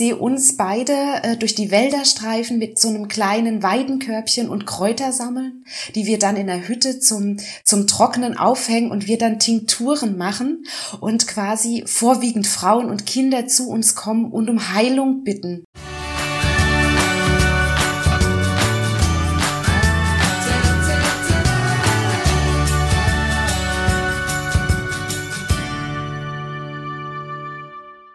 sehe 0.00 0.16
uns 0.16 0.56
beide 0.56 0.94
äh, 1.22 1.36
durch 1.36 1.54
die 1.54 1.70
Wälder 1.70 2.06
streifen 2.06 2.58
mit 2.58 2.78
so 2.78 2.88
einem 2.88 3.06
kleinen 3.08 3.62
Weidenkörbchen 3.62 4.48
und 4.48 4.64
Kräuter 4.64 5.12
sammeln, 5.12 5.66
die 5.94 6.06
wir 6.06 6.18
dann 6.18 6.36
in 6.36 6.46
der 6.46 6.66
Hütte 6.68 7.00
zum, 7.00 7.36
zum 7.64 7.86
Trocknen 7.86 8.38
aufhängen 8.38 8.90
und 8.90 9.08
wir 9.08 9.18
dann 9.18 9.38
Tinkturen 9.38 10.16
machen 10.16 10.64
und 11.00 11.26
quasi 11.26 11.84
vorwiegend 11.84 12.46
Frauen 12.46 12.88
und 12.88 13.04
Kinder 13.04 13.46
zu 13.46 13.68
uns 13.68 13.94
kommen 13.94 14.32
und 14.32 14.48
um 14.48 14.72
Heilung 14.72 15.22
bitten. 15.22 15.66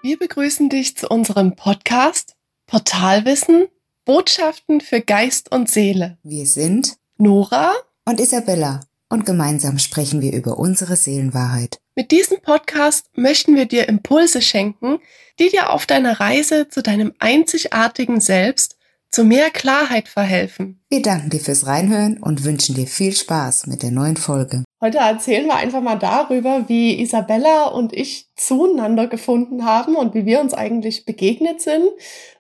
Wir 0.05 0.19
begrüßen 0.19 0.69
dich 0.69 0.95
zu 0.95 1.07
unserem 1.07 1.55
Podcast 1.55 2.35
Portalwissen, 2.67 3.65
Botschaften 4.05 4.79
für 4.79 5.01
Geist 5.01 5.51
und 5.51 5.67
Seele. 5.67 6.19
Wir 6.21 6.45
sind 6.45 6.97
Nora 7.17 7.73
und 8.05 8.19
Isabella 8.19 8.81
und 9.09 9.25
gemeinsam 9.25 9.79
sprechen 9.79 10.21
wir 10.21 10.31
über 10.33 10.59
unsere 10.59 10.95
Seelenwahrheit. 10.95 11.79
Mit 11.95 12.11
diesem 12.11 12.39
Podcast 12.39 13.07
möchten 13.15 13.55
wir 13.55 13.65
dir 13.65 13.89
Impulse 13.89 14.43
schenken, 14.43 14.99
die 15.39 15.49
dir 15.49 15.71
auf 15.71 15.87
deiner 15.87 16.19
Reise 16.19 16.69
zu 16.69 16.83
deinem 16.83 17.13
einzigartigen 17.17 18.21
Selbst 18.21 18.74
zu 19.15 19.23
mehr 19.23 19.49
Klarheit 19.49 20.09
verhelfen. 20.09 20.83
Wir 20.89 21.01
danken 21.01 21.29
dir 21.29 21.39
fürs 21.39 21.65
Reinhören 21.65 22.21
und 22.21 22.43
wünschen 22.43 22.75
dir 22.75 22.85
viel 22.85 23.13
Spaß 23.13 23.65
mit 23.67 23.81
der 23.81 23.91
neuen 23.91 24.17
Folge. 24.17 24.65
Heute 24.83 24.97
erzählen 24.97 25.45
wir 25.45 25.55
einfach 25.55 25.79
mal 25.79 25.95
darüber, 25.95 26.65
wie 26.67 27.01
Isabella 27.01 27.67
und 27.67 27.93
ich 27.93 28.27
zueinander 28.35 29.07
gefunden 29.07 29.63
haben 29.63 29.95
und 29.95 30.15
wie 30.15 30.25
wir 30.25 30.41
uns 30.41 30.53
eigentlich 30.53 31.05
begegnet 31.05 31.61
sind. 31.61 31.85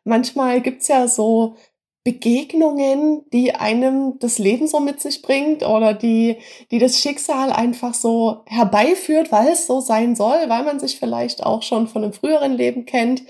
Manchmal 0.03 0.59
gibt's 0.59 0.89
ja 0.89 1.07
so 1.07 1.55
Begegnungen, 2.03 3.23
die 3.31 3.55
einem 3.55 4.19
das 4.19 4.37
Leben 4.37 4.67
so 4.67 4.81
mit 4.81 4.99
sich 4.99 5.21
bringt 5.21 5.65
oder 5.65 5.93
die, 5.93 6.39
die 6.71 6.79
das 6.79 6.99
Schicksal 6.99 7.53
einfach 7.53 7.93
so 7.93 8.43
herbeiführt, 8.47 9.31
weil 9.31 9.47
es 9.47 9.65
so 9.65 9.79
sein 9.79 10.17
soll, 10.17 10.49
weil 10.49 10.63
man 10.63 10.81
sich 10.81 10.99
vielleicht 10.99 11.41
auch 11.41 11.63
schon 11.63 11.87
von 11.87 12.03
einem 12.03 12.11
früheren 12.11 12.51
Leben 12.51 12.85
kennt. 12.85 13.23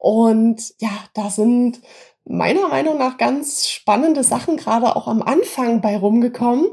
Und 0.00 0.72
ja, 0.78 0.90
da 1.12 1.28
sind 1.28 1.80
meiner 2.24 2.68
Meinung 2.68 2.96
nach 2.96 3.18
ganz 3.18 3.68
spannende 3.68 4.24
Sachen 4.24 4.56
gerade 4.56 4.96
auch 4.96 5.06
am 5.06 5.22
Anfang 5.22 5.82
bei 5.82 5.96
rumgekommen. 5.96 6.68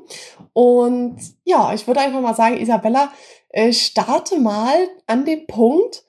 Und 0.54 1.18
ja, 1.44 1.74
ich 1.74 1.86
würde 1.88 2.00
einfach 2.00 2.22
mal 2.22 2.36
sagen, 2.36 2.58
Isabella, 2.58 3.12
äh, 3.50 3.74
starte 3.74 4.40
mal 4.40 4.76
an 5.08 5.26
dem 5.26 5.46
Punkt, 5.46 6.06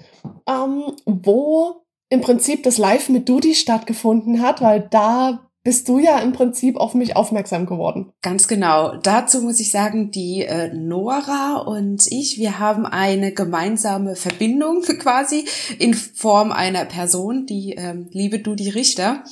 ähm, 0.46 0.84
wo 1.06 1.82
im 2.08 2.20
Prinzip 2.20 2.62
das 2.62 2.78
Live 2.78 3.08
mit 3.08 3.28
Dudi 3.28 3.54
stattgefunden 3.54 4.40
hat, 4.40 4.62
weil 4.62 4.80
da 4.88 5.47
bist 5.68 5.86
du 5.86 5.98
ja 5.98 6.18
im 6.20 6.32
Prinzip 6.32 6.78
auf 6.78 6.94
mich 6.94 7.14
aufmerksam 7.14 7.66
geworden. 7.66 8.10
Ganz 8.22 8.48
genau. 8.48 8.96
Dazu 9.02 9.42
muss 9.42 9.60
ich 9.60 9.70
sagen, 9.70 10.10
die 10.10 10.40
äh, 10.40 10.72
Nora 10.72 11.58
und 11.58 12.06
ich, 12.10 12.38
wir 12.38 12.58
haben 12.58 12.86
eine 12.86 13.32
gemeinsame 13.32 14.16
Verbindung 14.16 14.80
quasi 14.98 15.44
in 15.78 15.92
Form 15.92 16.52
einer 16.52 16.86
Person, 16.86 17.44
die 17.44 17.74
ähm, 17.74 18.08
liebe 18.12 18.38
Dudi 18.38 18.70
Richter. 18.70 19.24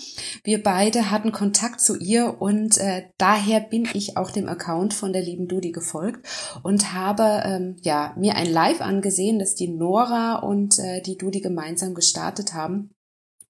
Wir 0.44 0.62
beide 0.62 1.10
hatten 1.10 1.32
Kontakt 1.32 1.80
zu 1.80 1.96
ihr 1.96 2.36
und 2.38 2.76
äh, 2.76 3.04
daher 3.16 3.60
bin 3.60 3.88
ich 3.94 4.18
auch 4.18 4.30
dem 4.30 4.46
Account 4.46 4.92
von 4.92 5.14
der 5.14 5.22
lieben 5.22 5.48
Dudi 5.48 5.72
gefolgt 5.72 6.28
und 6.62 6.92
habe 6.92 7.44
ähm, 7.46 7.76
ja 7.80 8.12
mir 8.18 8.36
ein 8.36 8.52
Live 8.52 8.82
angesehen, 8.82 9.38
das 9.38 9.54
die 9.54 9.68
Nora 9.68 10.40
und 10.40 10.78
äh, 10.80 11.00
die 11.00 11.16
Dudi 11.16 11.40
gemeinsam 11.40 11.94
gestartet 11.94 12.52
haben. 12.52 12.90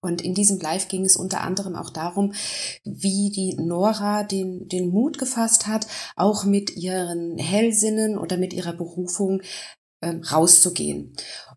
Und 0.06 0.22
in 0.22 0.34
diesem 0.34 0.58
Live 0.60 0.88
ging 0.88 1.04
es 1.04 1.16
unter 1.16 1.42
anderem 1.42 1.76
auch 1.76 1.90
darum, 1.90 2.32
wie 2.84 3.30
die 3.30 3.54
Nora 3.54 4.22
den, 4.24 4.68
den 4.68 4.90
Mut 4.90 5.18
gefasst 5.18 5.66
hat, 5.66 5.86
auch 6.16 6.44
mit 6.44 6.76
ihren 6.76 7.38
Hellsinnen 7.38 8.18
oder 8.18 8.36
mit 8.36 8.52
ihrer 8.52 8.72
Berufung 8.72 9.42
ähm, 10.02 10.22
rauszugehen. 10.22 11.14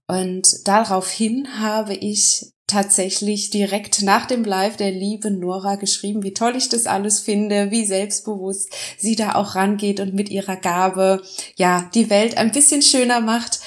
Und 0.08 0.68
daraufhin 0.68 1.60
habe 1.60 1.94
ich 1.94 2.54
tatsächlich 2.70 3.50
direkt 3.50 4.04
nach 4.04 4.26
dem 4.28 4.44
Live 4.44 4.78
der 4.78 4.92
liebe 4.92 5.32
Nora 5.32 5.76
geschrieben, 5.76 6.24
wie 6.24 6.34
toll 6.34 6.56
ich 6.56 6.70
das 6.70 6.86
alles 6.86 7.20
finde, 7.20 7.72
wie 7.72 7.86
selbstbewusst 7.86 8.72
sie 8.98 9.16
da 9.16 9.36
auch 9.36 9.56
rangeht 9.56 10.00
und 10.00 10.14
mit 10.14 10.30
ihrer 10.30 10.56
Gabe 10.56 11.22
ja 11.58 11.90
die 11.94 12.10
Welt 12.10 12.38
ein 12.38 12.52
bisschen 12.52 12.82
schöner 12.82 13.22
macht 13.22 13.60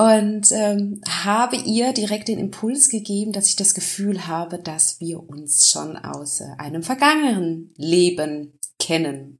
und 0.00 0.50
ähm, 0.52 1.02
habe 1.06 1.56
ihr 1.56 1.92
direkt 1.92 2.28
den 2.28 2.38
Impuls 2.38 2.88
gegeben, 2.88 3.32
dass 3.32 3.48
ich 3.48 3.56
das 3.56 3.74
Gefühl 3.74 4.26
habe, 4.26 4.58
dass 4.58 4.98
wir 4.98 5.28
uns 5.28 5.68
schon 5.68 5.98
aus 5.98 6.40
äh, 6.40 6.46
einem 6.56 6.82
vergangenen 6.82 7.74
Leben 7.76 8.58
kennen. 8.78 9.38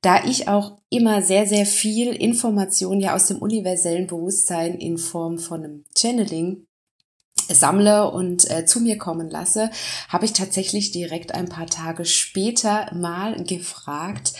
Da 0.00 0.24
ich 0.24 0.46
auch 0.46 0.78
immer 0.90 1.22
sehr, 1.22 1.44
sehr 1.44 1.66
viel 1.66 2.12
Information 2.12 3.00
ja 3.00 3.16
aus 3.16 3.26
dem 3.26 3.38
universellen 3.38 4.06
Bewusstsein 4.06 4.76
in 4.76 4.96
Form 4.96 5.38
von 5.38 5.64
einem 5.64 5.84
Channeling 5.98 6.66
sammle 7.48 8.10
und 8.10 8.50
äh, 8.50 8.64
zu 8.64 8.80
mir 8.80 8.98
kommen 8.98 9.30
lasse, 9.30 9.70
habe 10.08 10.24
ich 10.24 10.32
tatsächlich 10.32 10.90
direkt 10.92 11.34
ein 11.34 11.48
paar 11.48 11.66
Tage 11.66 12.04
später 12.04 12.92
mal 12.94 13.42
gefragt, 13.44 14.34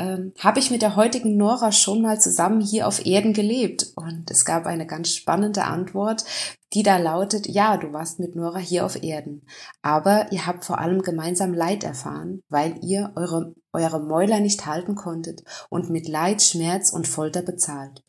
ähm, 0.00 0.32
habe 0.38 0.60
ich 0.60 0.70
mit 0.70 0.80
der 0.80 0.96
heutigen 0.96 1.36
Nora 1.36 1.72
schon 1.72 2.00
mal 2.00 2.18
zusammen 2.18 2.62
hier 2.62 2.88
auf 2.88 3.04
Erden 3.04 3.34
gelebt? 3.34 3.92
Und 3.96 4.30
es 4.30 4.46
gab 4.46 4.64
eine 4.64 4.86
ganz 4.86 5.14
spannende 5.14 5.64
Antwort, 5.64 6.24
die 6.72 6.82
da 6.82 6.96
lautet, 6.96 7.46
ja, 7.46 7.76
du 7.76 7.92
warst 7.92 8.18
mit 8.18 8.34
Nora 8.34 8.58
hier 8.58 8.86
auf 8.86 9.02
Erden. 9.02 9.44
Aber 9.82 10.32
ihr 10.32 10.46
habt 10.46 10.64
vor 10.64 10.78
allem 10.78 11.02
gemeinsam 11.02 11.52
Leid 11.52 11.84
erfahren, 11.84 12.42
weil 12.48 12.78
ihr 12.82 13.12
eure, 13.14 13.54
eure 13.74 14.00
Mäuler 14.00 14.40
nicht 14.40 14.64
halten 14.64 14.94
konntet 14.94 15.44
und 15.68 15.90
mit 15.90 16.08
Leid, 16.08 16.40
Schmerz 16.40 16.90
und 16.90 17.06
Folter 17.06 17.42
bezahlt. 17.42 18.02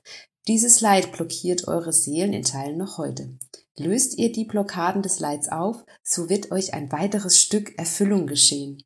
Dieses 0.48 0.80
Leid 0.80 1.12
blockiert 1.12 1.68
eure 1.68 1.92
Seelen 1.92 2.32
in 2.32 2.44
Teilen 2.44 2.78
noch 2.78 2.98
heute. 2.98 3.38
Löst 3.78 4.18
ihr 4.18 4.32
die 4.32 4.46
Blockaden 4.46 5.02
des 5.02 5.20
Leids 5.20 5.50
auf, 5.50 5.84
so 6.04 6.30
wird 6.30 6.52
euch 6.52 6.74
ein 6.74 6.92
weiteres 6.92 7.40
Stück 7.40 7.78
Erfüllung 7.78 8.28
geschehen. 8.28 8.84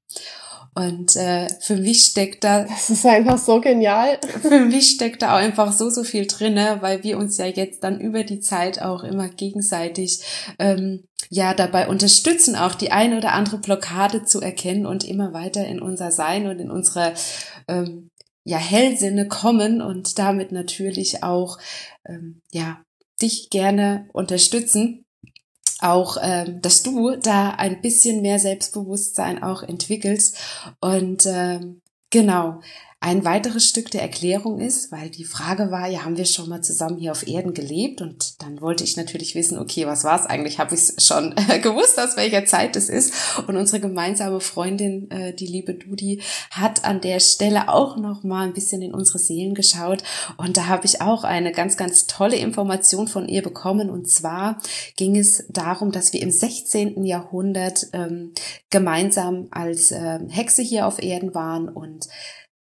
Und 0.77 1.15
äh, 1.15 1.47
für 1.61 1.77
mich 1.77 2.03
steckt 2.03 2.43
da. 2.43 2.65
Das 2.69 2.89
ist 2.89 3.05
einfach 3.05 3.37
so 3.37 3.61
genial. 3.61 4.19
Für 4.41 4.59
mich 4.59 4.91
steckt 4.91 5.21
da 5.21 5.33
auch 5.33 5.39
einfach 5.39 5.71
so, 5.71 5.89
so 5.89 6.03
viel 6.03 6.27
drinne, 6.27 6.77
weil 6.81 7.03
wir 7.03 7.17
uns 7.17 7.37
ja 7.37 7.45
jetzt 7.45 7.83
dann 7.83 7.99
über 7.99 8.23
die 8.23 8.41
Zeit 8.41 8.81
auch 8.81 9.03
immer 9.03 9.29
gegenseitig 9.29 10.21
ähm, 10.59 11.05
ja 11.29 11.53
dabei 11.53 11.87
unterstützen, 11.87 12.55
auch 12.55 12.75
die 12.75 12.91
eine 12.91 13.17
oder 13.17 13.31
andere 13.31 13.57
Blockade 13.57 14.25
zu 14.25 14.41
erkennen 14.41 14.85
und 14.85 15.05
immer 15.05 15.33
weiter 15.33 15.65
in 15.65 15.81
unser 15.81 16.11
Sein 16.11 16.47
und 16.47 16.59
in 16.59 16.69
unsere 16.69 17.13
ähm, 17.69 18.11
ja, 18.43 18.57
Hellsinne 18.57 19.27
kommen 19.27 19.81
und 19.81 20.19
damit 20.19 20.51
natürlich 20.51 21.23
auch 21.23 21.57
ähm, 22.05 22.41
ja 22.51 22.81
dich 23.25 23.49
gerne 23.49 24.07
unterstützen 24.13 25.05
auch, 25.79 26.17
ähm, 26.21 26.61
dass 26.61 26.83
du 26.83 27.15
da 27.17 27.51
ein 27.51 27.81
bisschen 27.81 28.21
mehr 28.21 28.39
Selbstbewusstsein 28.39 29.43
auch 29.43 29.63
entwickelst. 29.63 30.37
Und 30.79 31.25
ähm, 31.25 31.81
genau, 32.09 32.61
ein 33.01 33.23
weiteres 33.23 33.67
Stück 33.67 33.91
der 33.91 34.01
Erklärung 34.01 34.59
ist, 34.59 34.91
weil 34.91 35.09
die 35.11 35.25
Frage 35.25 35.69
war, 35.69 35.87
ja, 35.87 36.03
haben 36.03 36.17
wir 36.17 36.25
schon 36.25 36.49
mal 36.49 36.61
zusammen 36.61 36.97
hier 36.97 37.11
auf 37.11 37.27
Erden 37.27 37.53
gelebt? 37.53 38.01
Und 38.01 38.41
dann 38.41 38.61
wollte 38.61 38.83
ich 38.83 38.97
natürlich 38.97 39.35
wissen, 39.35 39.59
okay, 39.59 39.85
was 39.85 40.03
war 40.03 40.19
es 40.19 40.25
eigentlich? 40.25 40.57
Habe 40.57 40.73
ich 40.73 40.91
schon 40.97 41.35
äh, 41.49 41.59
gewusst, 41.59 41.99
aus 41.99 42.17
welcher 42.17 42.45
Zeit 42.45 42.75
es 42.75 42.89
ist? 42.89 43.13
Und 43.45 43.57
unsere 43.57 43.79
gemeinsame 43.79 44.39
Freundin, 44.39 45.11
äh, 45.11 45.35
die 45.35 45.45
liebe 45.45 45.75
Dudi, 45.75 46.23
hat 46.49 46.83
an 46.83 46.99
der 46.99 47.19
Stelle 47.19 47.69
auch 47.69 47.97
noch 47.97 48.23
mal 48.23 48.47
ein 48.47 48.53
bisschen 48.53 48.81
in 48.81 48.93
unsere 48.93 49.19
Seelen 49.19 49.53
geschaut. 49.53 50.01
Und 50.37 50.57
da 50.57 50.65
habe 50.65 50.85
ich 50.87 51.01
auch 51.01 51.23
eine 51.23 51.51
ganz, 51.51 51.77
ganz 51.77 52.07
tolle 52.07 52.37
Information 52.37 53.07
von 53.07 53.27
ihr 53.27 53.43
bekommen. 53.43 53.91
Und 53.91 54.09
zwar 54.09 54.59
ging 54.95 55.15
es 55.15 55.45
darum, 55.49 55.91
dass 55.91 56.11
wir 56.11 56.23
im 56.23 56.31
16. 56.31 57.03
Jahrhundert 57.05 57.85
ähm, 57.93 58.33
gemeinsam 58.71 59.47
als 59.51 59.91
äh, 59.91 60.19
Hexe 60.29 60.63
hier 60.63 60.87
auf 60.87 60.97
Erden 60.97 61.35
waren 61.35 61.69
und 61.69 62.07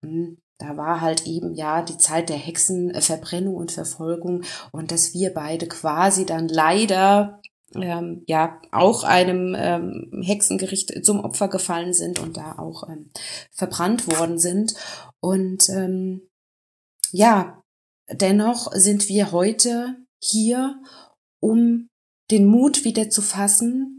da 0.01 0.77
war 0.77 1.01
halt 1.01 1.25
eben 1.27 1.53
ja 1.53 1.81
die 1.81 1.97
Zeit 1.97 2.29
der 2.29 2.37
Hexenverbrennung 2.37 3.55
und 3.55 3.71
Verfolgung 3.71 4.43
und 4.71 4.91
dass 4.91 5.13
wir 5.13 5.33
beide 5.33 5.67
quasi 5.67 6.25
dann 6.25 6.47
leider 6.47 7.41
ähm, 7.75 8.23
ja 8.27 8.59
auch 8.71 9.03
einem 9.03 9.55
ähm, 9.57 10.21
Hexengericht 10.23 11.05
zum 11.05 11.19
Opfer 11.19 11.47
gefallen 11.47 11.93
sind 11.93 12.19
und 12.19 12.37
da 12.37 12.57
auch 12.57 12.87
ähm, 12.89 13.11
verbrannt 13.51 14.07
worden 14.07 14.37
sind. 14.37 14.73
Und 15.19 15.69
ähm, 15.69 16.27
ja, 17.11 17.61
dennoch 18.09 18.71
sind 18.73 19.09
wir 19.09 19.31
heute 19.31 19.97
hier, 20.21 20.81
um 21.39 21.89
den 22.31 22.45
Mut 22.45 22.83
wieder 22.83 23.09
zu 23.09 23.21
fassen, 23.21 23.96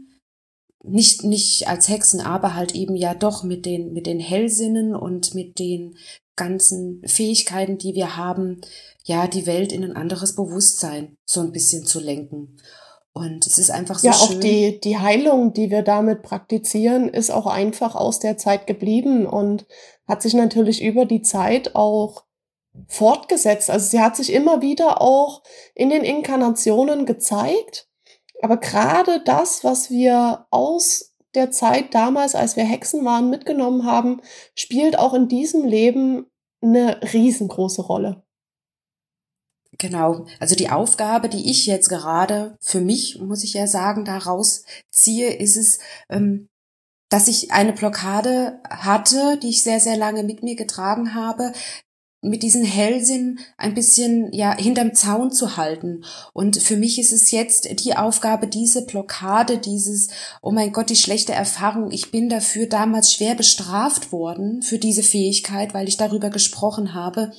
nicht, 0.83 1.23
nicht 1.23 1.67
als 1.67 1.89
Hexen, 1.89 2.21
aber 2.21 2.55
halt 2.55 2.73
eben 2.73 2.95
ja 2.95 3.13
doch 3.13 3.43
mit 3.43 3.65
den, 3.65 3.93
mit 3.93 4.07
den 4.07 4.19
Hellsinnen 4.19 4.95
und 4.95 5.35
mit 5.35 5.59
den 5.59 5.97
ganzen 6.35 7.01
Fähigkeiten, 7.05 7.77
die 7.77 7.95
wir 7.95 8.15
haben, 8.15 8.61
ja, 9.03 9.27
die 9.27 9.45
Welt 9.45 9.73
in 9.73 9.83
ein 9.83 9.95
anderes 9.95 10.35
Bewusstsein 10.35 11.17
so 11.25 11.41
ein 11.41 11.51
bisschen 11.51 11.85
zu 11.85 11.99
lenken. 11.99 12.57
Und 13.11 13.45
es 13.45 13.57
ist 13.57 13.71
einfach 13.71 13.99
so 13.99 14.07
ja, 14.07 14.13
schön. 14.13 14.37
auch 14.37 14.39
die, 14.39 14.79
die 14.79 14.97
Heilung, 14.97 15.51
die 15.51 15.69
wir 15.69 15.81
damit 15.81 16.21
praktizieren, 16.21 17.09
ist 17.09 17.31
auch 17.31 17.47
einfach 17.47 17.95
aus 17.95 18.19
der 18.19 18.37
Zeit 18.37 18.67
geblieben 18.67 19.25
und 19.25 19.65
hat 20.07 20.21
sich 20.21 20.33
natürlich 20.33 20.81
über 20.81 21.05
die 21.05 21.21
Zeit 21.21 21.75
auch 21.75 22.23
fortgesetzt. 22.87 23.69
Also 23.69 23.87
sie 23.87 23.99
hat 23.99 24.15
sich 24.15 24.31
immer 24.31 24.61
wieder 24.61 25.01
auch 25.01 25.43
in 25.75 25.89
den 25.89 26.03
Inkarnationen 26.03 27.05
gezeigt. 27.05 27.88
Aber 28.41 28.57
gerade 28.57 29.21
das, 29.23 29.63
was 29.63 29.89
wir 29.89 30.47
aus 30.49 31.13
der 31.35 31.51
Zeit 31.51 31.93
damals, 31.93 32.35
als 32.35 32.55
wir 32.55 32.63
Hexen 32.63 33.05
waren, 33.05 33.29
mitgenommen 33.29 33.85
haben, 33.85 34.21
spielt 34.55 34.97
auch 34.97 35.13
in 35.13 35.27
diesem 35.27 35.65
Leben 35.65 36.25
eine 36.61 36.99
riesengroße 37.13 37.81
Rolle. 37.81 38.23
Genau, 39.77 40.25
also 40.39 40.55
die 40.55 40.69
Aufgabe, 40.69 41.29
die 41.29 41.49
ich 41.49 41.65
jetzt 41.65 41.89
gerade 41.89 42.57
für 42.59 42.81
mich, 42.81 43.19
muss 43.21 43.43
ich 43.43 43.53
ja 43.53 43.67
sagen, 43.67 44.03
daraus 44.03 44.65
ziehe, 44.91 45.33
ist 45.33 45.55
es, 45.55 45.79
ähm, 46.09 46.49
dass 47.09 47.27
ich 47.27 47.51
eine 47.51 47.73
Blockade 47.73 48.61
hatte, 48.69 49.37
die 49.37 49.49
ich 49.49 49.63
sehr, 49.63 49.79
sehr 49.79 49.95
lange 49.95 50.23
mit 50.23 50.43
mir 50.43 50.55
getragen 50.55 51.13
habe, 51.13 51.53
mit 52.21 52.43
diesen 52.43 52.65
Hellsinn 52.65 53.39
ein 53.57 53.73
bisschen 53.73 54.33
ja 54.33 54.55
hinterm 54.55 54.93
Zaun 54.93 55.31
zu 55.31 55.55
halten. 55.55 56.03
Und 56.33 56.57
für 56.57 56.75
mich 56.75 56.99
ist 56.99 57.13
es 57.13 57.31
jetzt 57.31 57.85
die 57.85 57.95
Aufgabe, 57.95 58.47
diese 58.47 58.85
Blockade, 58.85 59.57
dieses, 59.57 60.09
oh 60.41 60.51
mein 60.51 60.73
Gott, 60.73 60.89
die 60.89 60.97
schlechte 60.97 61.31
Erfahrung, 61.31 61.91
ich 61.91 62.11
bin 62.11 62.27
dafür 62.27 62.67
damals 62.67 63.13
schwer 63.13 63.35
bestraft 63.35 64.11
worden 64.11 64.61
für 64.61 64.79
diese 64.79 65.03
Fähigkeit, 65.03 65.73
weil 65.73 65.87
ich 65.87 65.97
darüber 65.97 66.29
gesprochen 66.29 66.93
habe, 66.93 67.31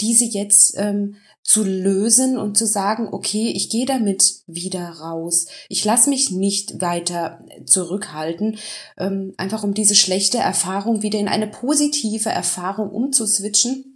diese 0.00 0.24
jetzt 0.24 0.74
ähm, 0.76 1.16
zu 1.42 1.64
lösen 1.64 2.36
und 2.36 2.58
zu 2.58 2.66
sagen, 2.66 3.08
okay, 3.10 3.50
ich 3.56 3.70
gehe 3.70 3.86
damit 3.86 4.42
wieder 4.46 4.86
raus. 4.86 5.46
Ich 5.70 5.82
lasse 5.82 6.10
mich 6.10 6.30
nicht 6.30 6.82
weiter 6.82 7.40
zurückhalten, 7.64 8.58
ähm, 8.98 9.32
einfach 9.38 9.64
um 9.64 9.72
diese 9.72 9.94
schlechte 9.94 10.36
Erfahrung 10.36 11.00
wieder 11.02 11.18
in 11.18 11.26
eine 11.26 11.46
positive 11.46 12.28
Erfahrung 12.28 12.90
umzuswitchen 12.90 13.87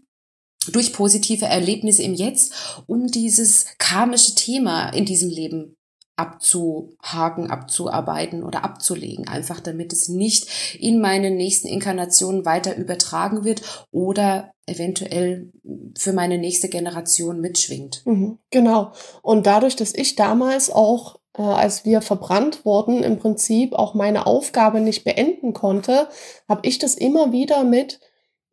durch 0.70 0.92
positive 0.92 1.46
Erlebnisse 1.46 2.02
im 2.02 2.14
Jetzt, 2.14 2.82
um 2.86 3.06
dieses 3.08 3.66
karmische 3.78 4.34
Thema 4.34 4.90
in 4.90 5.04
diesem 5.04 5.28
Leben 5.28 5.76
abzuhaken, 6.16 7.50
abzuarbeiten 7.50 8.44
oder 8.44 8.64
abzulegen, 8.64 9.26
einfach 9.28 9.60
damit 9.60 9.92
es 9.92 10.08
nicht 10.08 10.76
in 10.78 11.00
meine 11.00 11.30
nächsten 11.30 11.68
Inkarnationen 11.68 12.44
weiter 12.44 12.76
übertragen 12.76 13.44
wird 13.44 13.62
oder 13.90 14.52
eventuell 14.66 15.50
für 15.98 16.12
meine 16.12 16.38
nächste 16.38 16.68
Generation 16.68 17.40
mitschwingt. 17.40 18.02
Mhm, 18.04 18.38
genau. 18.50 18.92
Und 19.22 19.46
dadurch, 19.46 19.74
dass 19.74 19.94
ich 19.94 20.14
damals 20.14 20.70
auch, 20.70 21.18
äh, 21.36 21.42
als 21.42 21.84
wir 21.84 22.02
verbrannt 22.02 22.64
wurden, 22.64 23.02
im 23.02 23.18
Prinzip 23.18 23.72
auch 23.72 23.94
meine 23.94 24.26
Aufgabe 24.26 24.80
nicht 24.80 25.04
beenden 25.04 25.54
konnte, 25.54 26.08
habe 26.48 26.68
ich 26.68 26.78
das 26.78 26.94
immer 26.94 27.32
wieder 27.32 27.64
mit 27.64 28.00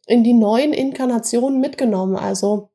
in 0.09 0.23
die 0.23 0.33
neuen 0.33 0.73
Inkarnationen 0.73 1.59
mitgenommen. 1.59 2.15
Also 2.15 2.69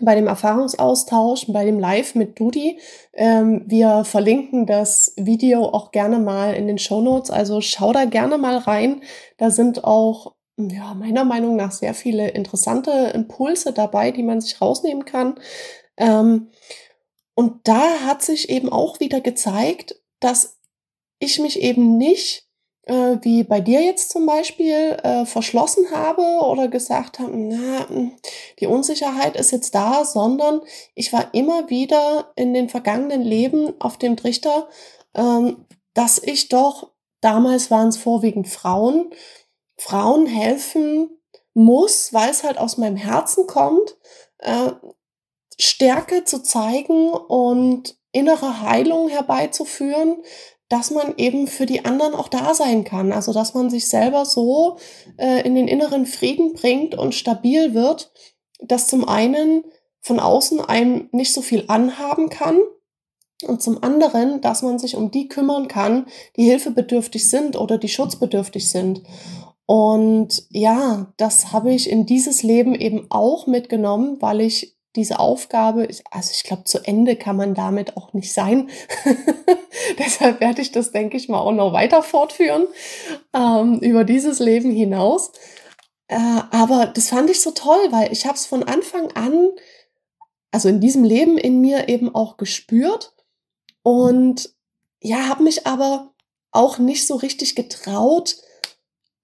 bei 0.00 0.14
dem 0.14 0.28
Erfahrungsaustausch, 0.28 1.46
bei 1.48 1.64
dem 1.64 1.80
Live 1.80 2.14
mit 2.14 2.38
Dudi. 2.38 2.78
Ähm, 3.12 3.64
wir 3.66 4.04
verlinken 4.04 4.64
das 4.64 5.12
Video 5.16 5.64
auch 5.64 5.90
gerne 5.90 6.20
mal 6.20 6.54
in 6.54 6.68
den 6.68 6.78
Show 6.78 7.00
Notes. 7.00 7.32
Also 7.32 7.60
schau 7.60 7.92
da 7.92 8.04
gerne 8.04 8.38
mal 8.38 8.58
rein. 8.58 9.02
Da 9.38 9.50
sind 9.50 9.82
auch 9.82 10.36
ja, 10.56 10.94
meiner 10.94 11.24
Meinung 11.24 11.56
nach 11.56 11.72
sehr 11.72 11.94
viele 11.94 12.28
interessante 12.28 12.90
Impulse 13.12 13.72
dabei, 13.72 14.12
die 14.12 14.22
man 14.22 14.40
sich 14.40 14.60
rausnehmen 14.60 15.04
kann. 15.04 15.34
Ähm, 15.96 16.50
und 17.34 17.66
da 17.66 18.00
hat 18.06 18.22
sich 18.22 18.50
eben 18.50 18.68
auch 18.68 19.00
wieder 19.00 19.20
gezeigt, 19.20 20.00
dass 20.20 20.58
ich 21.18 21.40
mich 21.40 21.60
eben 21.60 21.96
nicht 21.96 22.47
äh, 22.88 23.18
wie 23.22 23.44
bei 23.44 23.60
dir 23.60 23.82
jetzt 23.82 24.10
zum 24.10 24.26
Beispiel, 24.26 24.96
äh, 25.02 25.26
verschlossen 25.26 25.90
habe 25.90 26.22
oder 26.22 26.68
gesagt 26.68 27.18
habe, 27.18 27.36
na, 27.36 27.86
die 28.58 28.66
Unsicherheit 28.66 29.36
ist 29.36 29.50
jetzt 29.50 29.74
da, 29.74 30.04
sondern 30.04 30.62
ich 30.94 31.12
war 31.12 31.32
immer 31.34 31.68
wieder 31.68 32.32
in 32.34 32.54
den 32.54 32.68
vergangenen 32.68 33.22
Leben 33.22 33.74
auf 33.80 33.98
dem 33.98 34.16
Trichter, 34.16 34.68
ähm, 35.14 35.66
dass 35.94 36.18
ich 36.18 36.48
doch, 36.48 36.92
damals 37.20 37.70
waren 37.70 37.88
es 37.88 37.98
vorwiegend 37.98 38.48
Frauen, 38.48 39.10
Frauen 39.76 40.26
helfen 40.26 41.10
muss, 41.54 42.12
weil 42.12 42.30
es 42.30 42.42
halt 42.42 42.56
aus 42.56 42.78
meinem 42.78 42.96
Herzen 42.96 43.46
kommt, 43.46 43.96
äh, 44.38 44.72
Stärke 45.60 46.24
zu 46.24 46.42
zeigen 46.42 47.10
und 47.10 47.98
innere 48.12 48.62
Heilung 48.62 49.08
herbeizuführen, 49.08 50.22
dass 50.68 50.90
man 50.90 51.14
eben 51.16 51.46
für 51.46 51.66
die 51.66 51.84
anderen 51.84 52.14
auch 52.14 52.28
da 52.28 52.54
sein 52.54 52.84
kann. 52.84 53.12
Also 53.12 53.32
dass 53.32 53.54
man 53.54 53.70
sich 53.70 53.88
selber 53.88 54.24
so 54.24 54.78
äh, 55.16 55.46
in 55.46 55.54
den 55.54 55.68
inneren 55.68 56.06
Frieden 56.06 56.52
bringt 56.52 56.94
und 56.94 57.14
stabil 57.14 57.74
wird, 57.74 58.12
dass 58.60 58.86
zum 58.86 59.08
einen 59.08 59.64
von 60.00 60.20
außen 60.20 60.60
einem 60.60 61.08
nicht 61.12 61.32
so 61.32 61.42
viel 61.42 61.64
anhaben 61.68 62.28
kann 62.28 62.58
und 63.44 63.62
zum 63.62 63.82
anderen, 63.82 64.40
dass 64.40 64.62
man 64.62 64.78
sich 64.78 64.96
um 64.96 65.10
die 65.10 65.28
kümmern 65.28 65.68
kann, 65.68 66.06
die 66.36 66.44
hilfebedürftig 66.44 67.28
sind 67.28 67.56
oder 67.56 67.78
die 67.78 67.88
schutzbedürftig 67.88 68.68
sind. 68.68 69.02
Und 69.64 70.44
ja, 70.50 71.12
das 71.18 71.52
habe 71.52 71.72
ich 71.72 71.90
in 71.90 72.06
dieses 72.06 72.42
Leben 72.42 72.74
eben 72.74 73.06
auch 73.10 73.46
mitgenommen, 73.46 74.16
weil 74.20 74.40
ich 74.40 74.76
diese 74.96 75.20
Aufgabe, 75.20 75.86
also 76.10 76.30
ich 76.34 76.42
glaube, 76.42 76.64
zu 76.64 76.78
Ende 76.84 77.16
kann 77.16 77.36
man 77.36 77.54
damit 77.54 77.96
auch 77.96 78.12
nicht 78.14 78.32
sein. 78.32 78.70
Deshalb 79.98 80.40
werde 80.40 80.62
ich 80.62 80.72
das, 80.72 80.92
denke 80.92 81.16
ich 81.16 81.28
mal, 81.28 81.40
auch 81.40 81.52
noch 81.52 81.72
weiter 81.72 82.02
fortführen 82.02 82.66
ähm, 83.34 83.78
über 83.80 84.04
dieses 84.04 84.38
Leben 84.38 84.70
hinaus. 84.70 85.32
Äh, 86.08 86.16
aber 86.50 86.86
das 86.86 87.08
fand 87.08 87.30
ich 87.30 87.40
so 87.40 87.50
toll, 87.50 87.80
weil 87.90 88.12
ich 88.12 88.26
habe 88.26 88.36
es 88.36 88.46
von 88.46 88.62
Anfang 88.62 89.12
an, 89.12 89.50
also 90.50 90.68
in 90.68 90.80
diesem 90.80 91.04
Leben 91.04 91.38
in 91.38 91.60
mir 91.60 91.88
eben 91.88 92.14
auch 92.14 92.36
gespürt 92.36 93.14
und 93.82 94.54
ja, 95.00 95.28
habe 95.28 95.44
mich 95.44 95.66
aber 95.66 96.14
auch 96.50 96.78
nicht 96.78 97.06
so 97.06 97.16
richtig 97.16 97.54
getraut, 97.54 98.36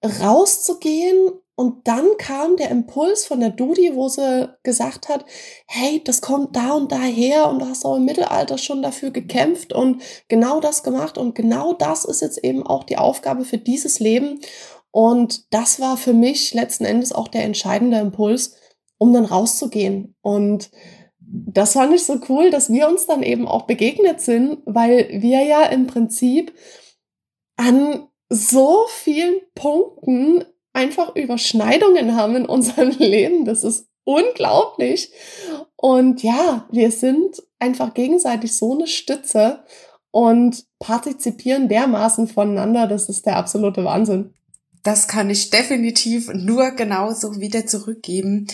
rauszugehen 0.03 1.31
und 1.55 1.87
dann 1.87 2.05
kam 2.17 2.57
der 2.57 2.69
Impuls 2.69 3.25
von 3.25 3.39
der 3.39 3.49
Dudi, 3.49 3.95
wo 3.95 4.09
sie 4.09 4.49
gesagt 4.63 5.07
hat, 5.07 5.25
hey, 5.67 6.01
das 6.03 6.19
kommt 6.19 6.53
da 6.55 6.73
und 6.73 6.91
daher 6.91 7.49
und 7.49 7.59
du 7.59 7.65
hast 7.65 7.85
auch 7.85 7.95
im 7.95 8.03
Mittelalter 8.03 8.57
schon 8.57 8.81
dafür 8.81 9.11
gekämpft 9.11 9.71
und 9.71 10.01
genau 10.27 10.59
das 10.59 10.83
gemacht 10.83 11.17
und 11.17 11.33
genau 11.33 11.71
das 11.71 12.03
ist 12.03 12.21
jetzt 12.21 12.43
eben 12.43 12.67
auch 12.67 12.83
die 12.83 12.97
Aufgabe 12.97 13.45
für 13.45 13.57
dieses 13.57 13.99
Leben. 13.99 14.41
Und 14.91 15.53
das 15.53 15.79
war 15.79 15.95
für 15.95 16.13
mich 16.13 16.53
letzten 16.53 16.83
Endes 16.83 17.13
auch 17.13 17.29
der 17.29 17.43
entscheidende 17.43 17.99
Impuls, 17.99 18.55
um 18.97 19.13
dann 19.13 19.25
rauszugehen. 19.25 20.15
Und 20.21 20.71
das 21.19 21.73
fand 21.73 21.93
ich 21.93 22.03
so 22.03 22.19
cool, 22.27 22.51
dass 22.51 22.69
wir 22.69 22.89
uns 22.89 23.05
dann 23.05 23.23
eben 23.23 23.47
auch 23.47 23.63
begegnet 23.63 24.19
sind, 24.19 24.59
weil 24.65 25.07
wir 25.21 25.43
ja 25.43 25.63
im 25.63 25.87
Prinzip 25.87 26.53
an 27.55 28.07
so 28.29 28.85
vielen 28.89 29.39
Punkten 29.53 30.43
einfach 30.75 31.15
Überschneidungen 31.15 32.15
haben 32.15 32.35
in 32.35 32.45
unserem 32.45 32.89
Leben. 32.99 33.45
Das 33.45 33.63
ist 33.63 33.87
unglaublich. 34.03 35.11
Und 35.75 36.23
ja, 36.23 36.67
wir 36.71 36.91
sind 36.91 37.41
einfach 37.59 37.93
gegenseitig 37.93 38.53
so 38.55 38.73
eine 38.73 38.87
Stütze 38.87 39.63
und 40.11 40.65
partizipieren 40.79 41.67
dermaßen 41.67 42.27
voneinander. 42.27 42.87
Das 42.87 43.09
ist 43.09 43.25
der 43.25 43.37
absolute 43.37 43.83
Wahnsinn. 43.83 44.33
Das 44.85 45.07
kann 45.07 45.31
ich 45.31 45.49
definitiv 45.49 46.31
nur 46.31 46.69
genauso 46.69 47.39
wieder 47.39 47.65
zurückgeben. 47.65 48.45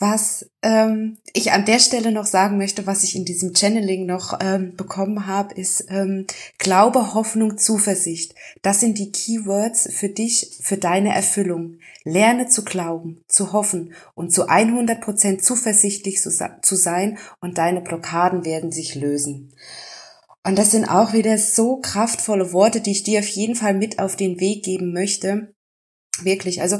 Was 0.00 0.50
ähm, 0.60 1.16
ich 1.32 1.52
an 1.52 1.64
der 1.64 1.78
Stelle 1.78 2.10
noch 2.10 2.26
sagen 2.26 2.58
möchte, 2.58 2.88
was 2.88 3.04
ich 3.04 3.14
in 3.14 3.24
diesem 3.24 3.54
Channeling 3.54 4.04
noch 4.04 4.36
ähm, 4.40 4.74
bekommen 4.74 5.28
habe, 5.28 5.54
ist 5.54 5.86
ähm, 5.88 6.26
Glaube, 6.58 7.14
Hoffnung, 7.14 7.56
Zuversicht. 7.56 8.34
Das 8.62 8.80
sind 8.80 8.98
die 8.98 9.12
Keywords 9.12 9.88
für 9.92 10.08
dich, 10.08 10.58
für 10.60 10.76
deine 10.76 11.14
Erfüllung. 11.14 11.78
Lerne 12.02 12.48
zu 12.48 12.64
glauben, 12.64 13.22
zu 13.28 13.52
hoffen 13.52 13.94
und 14.16 14.32
zu 14.32 14.48
100 14.48 15.00
Prozent 15.00 15.44
zuversichtlich 15.44 16.20
zu, 16.20 16.32
zu 16.62 16.74
sein 16.74 17.16
und 17.40 17.58
deine 17.58 17.80
Blockaden 17.80 18.44
werden 18.44 18.72
sich 18.72 18.96
lösen. 18.96 19.54
Und 20.42 20.58
das 20.58 20.72
sind 20.72 20.84
auch 20.84 21.12
wieder 21.12 21.38
so 21.38 21.76
kraftvolle 21.76 22.52
Worte, 22.52 22.80
die 22.80 22.90
ich 22.90 23.04
dir 23.04 23.20
auf 23.20 23.28
jeden 23.28 23.54
Fall 23.54 23.74
mit 23.74 24.00
auf 24.00 24.16
den 24.16 24.40
Weg 24.40 24.64
geben 24.64 24.92
möchte. 24.92 25.54
Wirklich, 26.22 26.62
also 26.62 26.78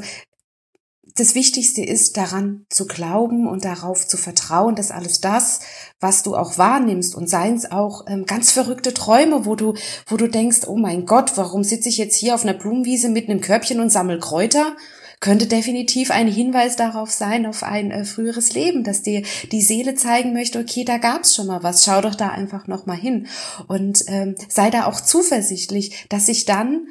das 1.15 1.33
Wichtigste 1.33 1.83
ist 1.83 2.15
daran 2.15 2.65
zu 2.69 2.85
glauben 2.85 3.47
und 3.47 3.65
darauf 3.65 4.07
zu 4.07 4.17
vertrauen, 4.17 4.75
dass 4.75 4.91
alles 4.91 5.19
das, 5.19 5.61
was 5.99 6.21
du 6.21 6.35
auch 6.35 6.57
wahrnimmst 6.57 7.15
und 7.15 7.27
seien 7.27 7.55
es 7.55 7.71
auch 7.71 8.05
ähm, 8.07 8.25
ganz 8.25 8.51
verrückte 8.51 8.93
Träume, 8.93 9.45
wo 9.45 9.55
du, 9.55 9.73
wo 10.05 10.17
du 10.17 10.27
denkst, 10.27 10.67
oh 10.67 10.77
mein 10.77 11.05
Gott, 11.05 11.35
warum 11.35 11.63
sitze 11.63 11.89
ich 11.89 11.97
jetzt 11.97 12.15
hier 12.15 12.35
auf 12.35 12.43
einer 12.43 12.53
Blumenwiese 12.53 13.09
mit 13.09 13.29
einem 13.29 13.41
Körbchen 13.41 13.79
und 13.79 13.89
sammel 13.89 14.19
Kräuter? 14.19 14.75
könnte 15.19 15.47
definitiv 15.47 16.11
ein 16.11 16.27
Hinweis 16.27 16.75
darauf 16.75 17.09
sein, 17.09 17.45
auf 17.45 17.63
ein 17.63 17.91
äh, 17.91 18.05
früheres 18.05 18.53
Leben, 18.53 18.83
dass 18.83 19.01
dir 19.01 19.23
die 19.51 19.61
Seele 19.61 19.95
zeigen 19.95 20.33
möchte, 20.33 20.59
okay, 20.59 20.83
da 20.83 20.97
gab's 20.97 21.35
schon 21.35 21.47
mal 21.47 21.63
was, 21.63 21.83
schau 21.83 22.01
doch 22.01 22.15
da 22.15 22.29
einfach 22.29 22.67
noch 22.67 22.85
mal 22.85 22.97
hin. 22.97 23.27
Und 23.67 24.03
ähm, 24.07 24.35
sei 24.47 24.69
da 24.69 24.85
auch 24.85 25.01
zuversichtlich, 25.01 26.05
dass 26.09 26.27
sich 26.27 26.45
dann 26.45 26.87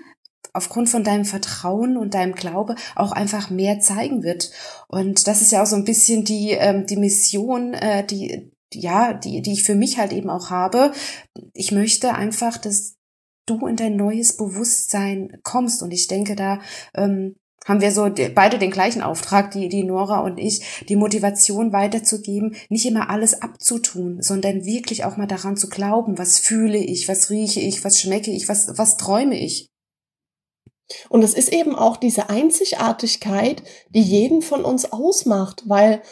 aufgrund 0.56 0.88
von 0.88 1.04
deinem 1.04 1.24
Vertrauen 1.24 1.96
und 1.96 2.14
deinem 2.14 2.34
Glaube 2.34 2.74
auch 2.94 3.12
einfach 3.12 3.50
mehr 3.50 3.80
zeigen 3.80 4.22
wird. 4.22 4.50
Und 4.88 5.26
das 5.26 5.42
ist 5.42 5.52
ja 5.52 5.62
auch 5.62 5.66
so 5.66 5.76
ein 5.76 5.84
bisschen 5.84 6.24
die, 6.24 6.52
ähm, 6.52 6.86
die 6.86 6.96
Mission, 6.96 7.74
äh, 7.74 8.04
die, 8.04 8.50
ja, 8.72 9.12
die, 9.12 9.42
die 9.42 9.52
ich 9.52 9.62
für 9.62 9.74
mich 9.74 9.98
halt 9.98 10.12
eben 10.12 10.30
auch 10.30 10.50
habe. 10.50 10.92
Ich 11.52 11.72
möchte 11.72 12.14
einfach, 12.14 12.56
dass 12.58 12.96
du 13.46 13.66
in 13.66 13.76
dein 13.76 13.96
neues 13.96 14.36
Bewusstsein 14.36 15.38
kommst. 15.42 15.82
Und 15.82 15.92
ich 15.92 16.08
denke, 16.08 16.34
da 16.34 16.60
ähm, 16.94 17.36
haben 17.66 17.80
wir 17.80 17.90
so 17.90 18.08
beide 18.34 18.58
den 18.58 18.70
gleichen 18.70 19.02
Auftrag, 19.02 19.50
die, 19.50 19.68
die 19.68 19.82
Nora 19.82 20.20
und 20.20 20.38
ich, 20.38 20.84
die 20.88 20.96
Motivation 20.96 21.72
weiterzugeben, 21.72 22.54
nicht 22.68 22.86
immer 22.86 23.10
alles 23.10 23.42
abzutun, 23.42 24.22
sondern 24.22 24.64
wirklich 24.64 25.04
auch 25.04 25.16
mal 25.16 25.26
daran 25.26 25.56
zu 25.56 25.68
glauben, 25.68 26.16
was 26.16 26.38
fühle 26.38 26.78
ich, 26.78 27.08
was 27.08 27.30
rieche 27.30 27.60
ich, 27.60 27.84
was 27.84 28.00
schmecke 28.00 28.30
ich, 28.30 28.48
was, 28.48 28.78
was 28.78 28.96
träume 28.96 29.38
ich. 29.38 29.68
Und 31.08 31.22
es 31.22 31.34
ist 31.34 31.52
eben 31.52 31.74
auch 31.74 31.96
diese 31.96 32.28
Einzigartigkeit, 32.30 33.62
die 33.90 34.02
jeden 34.02 34.42
von 34.42 34.64
uns 34.64 34.92
ausmacht, 34.92 35.64
weil 35.66 36.02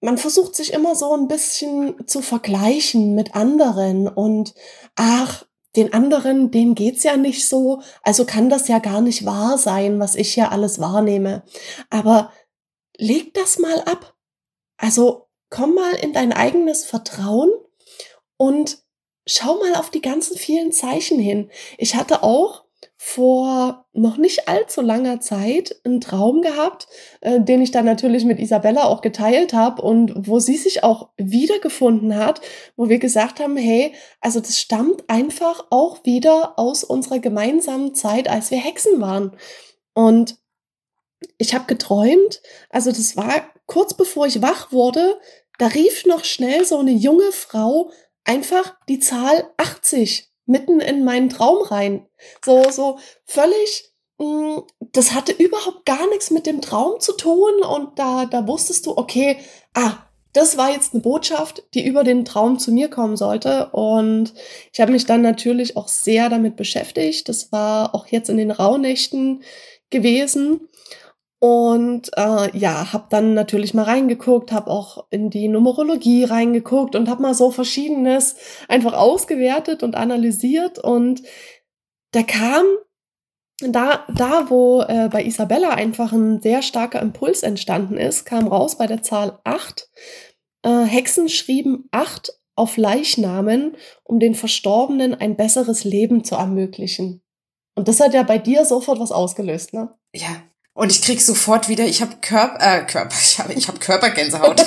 man 0.00 0.18
versucht 0.18 0.54
sich 0.54 0.72
immer 0.72 0.94
so 0.94 1.14
ein 1.14 1.28
bisschen 1.28 2.06
zu 2.06 2.20
vergleichen 2.20 3.14
mit 3.14 3.34
anderen 3.34 4.08
und 4.08 4.54
ach, 4.94 5.44
den 5.76 5.92
anderen, 5.92 6.50
denen 6.50 6.74
geht's 6.74 7.02
ja 7.02 7.16
nicht 7.16 7.48
so, 7.48 7.82
also 8.02 8.24
kann 8.24 8.48
das 8.48 8.68
ja 8.68 8.78
gar 8.78 9.00
nicht 9.00 9.26
wahr 9.26 9.58
sein, 9.58 10.00
was 10.00 10.14
ich 10.14 10.34
ja 10.34 10.48
alles 10.48 10.80
wahrnehme. 10.80 11.42
Aber 11.90 12.32
leg 12.96 13.34
das 13.34 13.58
mal 13.58 13.80
ab. 13.82 14.14
Also 14.78 15.28
komm 15.50 15.74
mal 15.74 15.92
in 15.94 16.12
dein 16.12 16.32
eigenes 16.32 16.84
Vertrauen 16.84 17.50
und 18.36 18.78
schau 19.26 19.58
mal 19.58 19.74
auf 19.74 19.90
die 19.90 20.00
ganzen 20.00 20.36
vielen 20.36 20.72
Zeichen 20.72 21.18
hin. 21.18 21.50
Ich 21.78 21.94
hatte 21.94 22.22
auch 22.22 22.65
vor 23.08 23.86
noch 23.92 24.16
nicht 24.16 24.48
allzu 24.48 24.80
langer 24.80 25.20
Zeit 25.20 25.80
einen 25.84 26.00
Traum 26.00 26.42
gehabt, 26.42 26.88
äh, 27.20 27.40
den 27.40 27.62
ich 27.62 27.70
dann 27.70 27.84
natürlich 27.84 28.24
mit 28.24 28.40
Isabella 28.40 28.86
auch 28.86 29.00
geteilt 29.00 29.52
habe 29.52 29.80
und 29.80 30.12
wo 30.26 30.40
sie 30.40 30.56
sich 30.56 30.82
auch 30.82 31.10
wiedergefunden 31.16 32.16
hat, 32.16 32.40
wo 32.74 32.88
wir 32.88 32.98
gesagt 32.98 33.38
haben, 33.38 33.56
hey, 33.56 33.94
also 34.20 34.40
das 34.40 34.58
stammt 34.58 35.08
einfach 35.08 35.66
auch 35.70 36.04
wieder 36.04 36.58
aus 36.58 36.82
unserer 36.82 37.20
gemeinsamen 37.20 37.94
Zeit, 37.94 38.26
als 38.28 38.50
wir 38.50 38.58
Hexen 38.58 39.00
waren. 39.00 39.36
Und 39.94 40.38
ich 41.38 41.54
habe 41.54 41.66
geträumt, 41.66 42.42
also 42.70 42.90
das 42.90 43.16
war 43.16 43.30
kurz 43.66 43.94
bevor 43.94 44.26
ich 44.26 44.42
wach 44.42 44.72
wurde, 44.72 45.16
da 45.58 45.68
rief 45.68 46.06
noch 46.06 46.24
schnell 46.24 46.64
so 46.64 46.78
eine 46.78 46.90
junge 46.90 47.30
Frau 47.30 47.92
einfach 48.24 48.76
die 48.88 48.98
Zahl 48.98 49.48
80 49.58 50.32
mitten 50.46 50.80
in 50.80 51.04
meinen 51.04 51.28
Traum 51.28 51.62
rein. 51.62 52.06
So, 52.44 52.70
so 52.70 52.98
völlig, 53.24 53.92
mh, 54.18 54.26
mm, 54.26 54.62
das 54.92 55.12
hatte 55.12 55.32
überhaupt 55.32 55.84
gar 55.84 56.08
nichts 56.08 56.30
mit 56.30 56.46
dem 56.46 56.60
Traum 56.60 57.00
zu 57.00 57.12
tun 57.12 57.62
und 57.62 57.98
da, 57.98 58.24
da 58.26 58.46
wusstest 58.46 58.86
du, 58.86 58.96
okay, 58.96 59.38
ah, 59.74 59.98
das 60.36 60.58
war 60.58 60.70
jetzt 60.70 60.92
eine 60.92 61.02
Botschaft, 61.02 61.62
die 61.72 61.86
über 61.86 62.04
den 62.04 62.26
Traum 62.26 62.58
zu 62.58 62.70
mir 62.70 62.90
kommen 62.90 63.16
sollte. 63.16 63.70
Und 63.72 64.34
ich 64.70 64.80
habe 64.80 64.92
mich 64.92 65.06
dann 65.06 65.22
natürlich 65.22 65.78
auch 65.78 65.88
sehr 65.88 66.28
damit 66.28 66.56
beschäftigt. 66.56 67.30
Das 67.30 67.52
war 67.52 67.94
auch 67.94 68.06
jetzt 68.08 68.28
in 68.28 68.36
den 68.36 68.50
Rauhnächten 68.50 69.42
gewesen. 69.88 70.68
Und 71.38 72.10
äh, 72.16 72.56
ja, 72.56 72.92
habe 72.92 73.06
dann 73.10 73.34
natürlich 73.34 73.74
mal 73.74 73.82
reingeguckt, 73.82 74.52
habe 74.52 74.70
auch 74.70 75.06
in 75.10 75.28
die 75.28 75.48
Numerologie 75.48 76.24
reingeguckt 76.24 76.96
und 76.96 77.10
habe 77.10 77.22
mal 77.22 77.34
so 77.34 77.50
verschiedenes 77.50 78.36
einfach 78.68 78.94
ausgewertet 78.94 79.82
und 79.82 79.96
analysiert. 79.96 80.78
Und 80.78 81.22
da 82.12 82.22
kam 82.22 82.64
da, 83.60 84.04
da 84.14 84.50
wo 84.50 84.82
äh, 84.82 85.08
bei 85.10 85.24
Isabella 85.24 85.70
einfach 85.70 86.12
ein 86.12 86.40
sehr 86.40 86.62
starker 86.62 87.00
Impuls 87.00 87.42
entstanden 87.42 87.96
ist, 87.96 88.24
kam 88.24 88.48
raus 88.48 88.76
bei 88.76 88.86
der 88.86 89.02
Zahl 89.02 89.38
8. 89.44 89.90
Äh, 90.62 90.84
Hexen 90.84 91.28
schrieben 91.28 91.88
8 91.90 92.38
auf 92.54 92.76
Leichnamen, 92.76 93.76
um 94.04 94.18
den 94.18 94.34
Verstorbenen 94.34 95.14
ein 95.14 95.36
besseres 95.36 95.84
Leben 95.84 96.24
zu 96.24 96.34
ermöglichen. 96.34 97.22
Und 97.74 97.88
das 97.88 98.00
hat 98.00 98.14
ja 98.14 98.22
bei 98.22 98.38
dir 98.38 98.64
sofort 98.64 98.98
was 98.98 99.12
ausgelöst, 99.12 99.74
ne? 99.74 99.90
Ja, 100.14 100.42
und 100.76 100.92
ich 100.92 101.02
krieg 101.02 101.20
sofort 101.22 101.68
wieder, 101.68 101.84
ich 101.84 102.02
habe 102.02 102.12
Körper, 102.20 102.58
äh, 102.60 102.84
Körper, 102.84 103.16
ich 103.20 103.38
habe 103.40 103.52
ich 103.54 103.66
hab 103.66 103.80
Körpergänsehaut. 103.80 104.60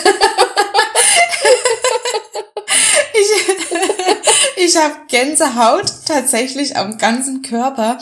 ich 3.13 3.58
ich 4.59 4.75
habe 4.77 4.95
Gänsehaut 5.07 5.85
tatsächlich 6.05 6.75
am 6.75 6.97
ganzen 6.97 7.41
Körper, 7.41 7.97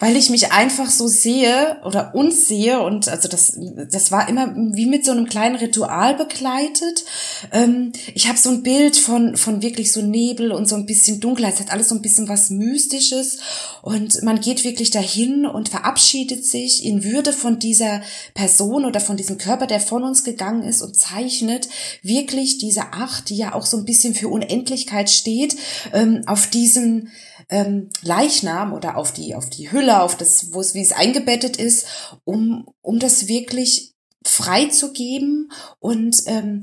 weil 0.00 0.16
ich 0.16 0.30
mich 0.30 0.52
einfach 0.52 0.90
so 0.90 1.06
sehe 1.06 1.78
oder 1.84 2.14
uns 2.14 2.48
sehe 2.48 2.80
und 2.80 3.08
also 3.08 3.28
das, 3.28 3.56
das 3.90 4.10
war 4.10 4.28
immer 4.28 4.52
wie 4.54 4.86
mit 4.86 5.04
so 5.04 5.12
einem 5.12 5.26
kleinen 5.26 5.56
Ritual 5.56 6.14
begleitet. 6.14 7.04
Ähm, 7.52 7.92
ich 8.14 8.28
habe 8.28 8.38
so 8.38 8.50
ein 8.50 8.62
Bild 8.62 8.96
von, 8.96 9.36
von 9.36 9.62
wirklich 9.62 9.92
so 9.92 10.02
Nebel 10.02 10.52
und 10.52 10.68
so 10.68 10.74
ein 10.74 10.86
bisschen 10.86 11.20
Dunkelheit. 11.20 11.54
Es 11.54 11.60
hat 11.60 11.72
alles 11.72 11.88
so 11.88 11.94
ein 11.94 12.02
bisschen 12.02 12.28
was 12.28 12.50
Mystisches 12.50 13.38
und 13.82 14.22
man 14.22 14.40
geht 14.40 14.64
wirklich 14.64 14.90
dahin 14.90 15.46
und 15.46 15.68
verabschiedet 15.68 16.44
sich 16.44 16.84
in 16.84 17.04
Würde 17.04 17.32
von 17.32 17.58
dieser 17.58 18.02
Person 18.34 18.84
oder 18.84 19.00
von 19.00 19.16
diesem 19.16 19.38
Körper, 19.38 19.66
der 19.66 19.80
von 19.80 20.02
uns 20.02 20.24
gegangen 20.24 20.62
ist 20.62 20.82
und 20.82 20.96
zeichnet 20.96 21.68
wirklich 22.02 22.58
diese 22.58 22.92
Acht, 22.92 23.28
die 23.28 23.36
ja 23.36 23.54
auch 23.54 23.66
so 23.66 23.76
ein 23.76 23.84
bisschen 23.84 24.14
für 24.14 24.28
Unendlichkeit 24.28 25.10
steht, 25.10 25.56
ähm, 26.00 26.22
auf 26.26 26.48
diesen 26.48 27.10
ähm, 27.48 27.90
Leichnam 28.02 28.72
oder 28.72 28.96
auf 28.96 29.12
die, 29.12 29.34
auf 29.34 29.50
die 29.50 29.70
Hülle, 29.70 30.02
auf 30.02 30.16
das, 30.16 30.52
wo 30.52 30.60
es, 30.60 30.74
wie 30.74 30.80
es 30.80 30.92
eingebettet 30.92 31.56
ist, 31.56 31.86
um, 32.24 32.66
um 32.82 32.98
das 32.98 33.28
wirklich 33.28 33.94
freizugeben 34.24 35.50
und 35.78 36.22
ähm, 36.26 36.62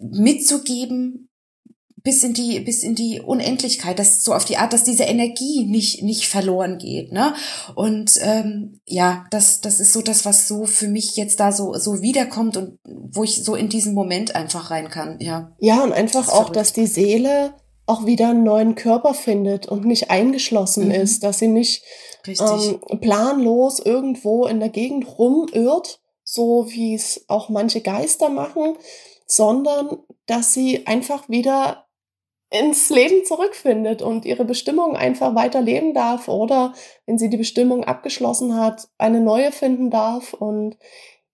mitzugeben, 0.00 1.28
bis 2.04 2.24
in 2.24 2.34
die 2.34 2.58
bis 2.58 2.82
in 2.82 2.96
die 2.96 3.20
Unendlichkeit, 3.20 3.98
das 3.98 4.24
so 4.24 4.34
auf 4.34 4.44
die 4.44 4.56
Art, 4.56 4.72
dass 4.72 4.82
diese 4.82 5.04
Energie 5.04 5.64
nicht 5.64 6.02
nicht 6.02 6.26
verloren 6.26 6.78
geht, 6.78 7.12
ne? 7.12 7.34
Und 7.76 8.18
ähm, 8.22 8.80
ja, 8.86 9.24
das 9.30 9.60
das 9.60 9.78
ist 9.78 9.92
so 9.92 10.02
das, 10.02 10.24
was 10.24 10.48
so 10.48 10.66
für 10.66 10.88
mich 10.88 11.16
jetzt 11.16 11.38
da 11.38 11.52
so 11.52 11.74
so 11.74 12.02
wiederkommt 12.02 12.56
und 12.56 12.78
wo 12.84 13.22
ich 13.22 13.44
so 13.44 13.54
in 13.54 13.68
diesen 13.68 13.94
Moment 13.94 14.34
einfach 14.34 14.70
rein 14.72 14.88
kann, 14.88 15.20
ja. 15.20 15.52
Ja 15.60 15.84
und 15.84 15.92
einfach 15.92 16.26
das 16.26 16.28
auch, 16.30 16.46
verrückt. 16.46 16.56
dass 16.56 16.72
die 16.72 16.88
Seele 16.88 17.54
auch 17.86 18.06
wieder 18.06 18.28
einen 18.28 18.44
neuen 18.44 18.74
Körper 18.74 19.14
findet 19.14 19.66
und 19.66 19.84
nicht 19.84 20.10
eingeschlossen 20.10 20.86
mhm. 20.86 20.92
ist, 20.92 21.24
dass 21.24 21.38
sie 21.38 21.48
nicht 21.48 21.82
ähm, 22.26 22.80
planlos 23.00 23.80
irgendwo 23.80 24.46
in 24.46 24.60
der 24.60 24.68
Gegend 24.68 25.18
rumirrt, 25.18 26.00
so 26.22 26.66
wie 26.70 26.94
es 26.94 27.24
auch 27.28 27.48
manche 27.48 27.80
Geister 27.80 28.28
machen, 28.28 28.76
sondern 29.26 29.98
dass 30.26 30.52
sie 30.52 30.86
einfach 30.86 31.28
wieder 31.28 31.86
ins 32.50 32.90
Leben 32.90 33.24
zurückfindet 33.24 34.02
und 34.02 34.24
ihre 34.26 34.44
Bestimmung 34.44 34.94
einfach 34.94 35.34
weiter 35.34 35.62
leben 35.62 35.94
darf 35.94 36.28
oder 36.28 36.74
wenn 37.06 37.18
sie 37.18 37.30
die 37.30 37.38
Bestimmung 37.38 37.84
abgeschlossen 37.84 38.56
hat, 38.56 38.88
eine 38.98 39.20
neue 39.20 39.52
finden 39.52 39.90
darf. 39.90 40.34
Und 40.34 40.76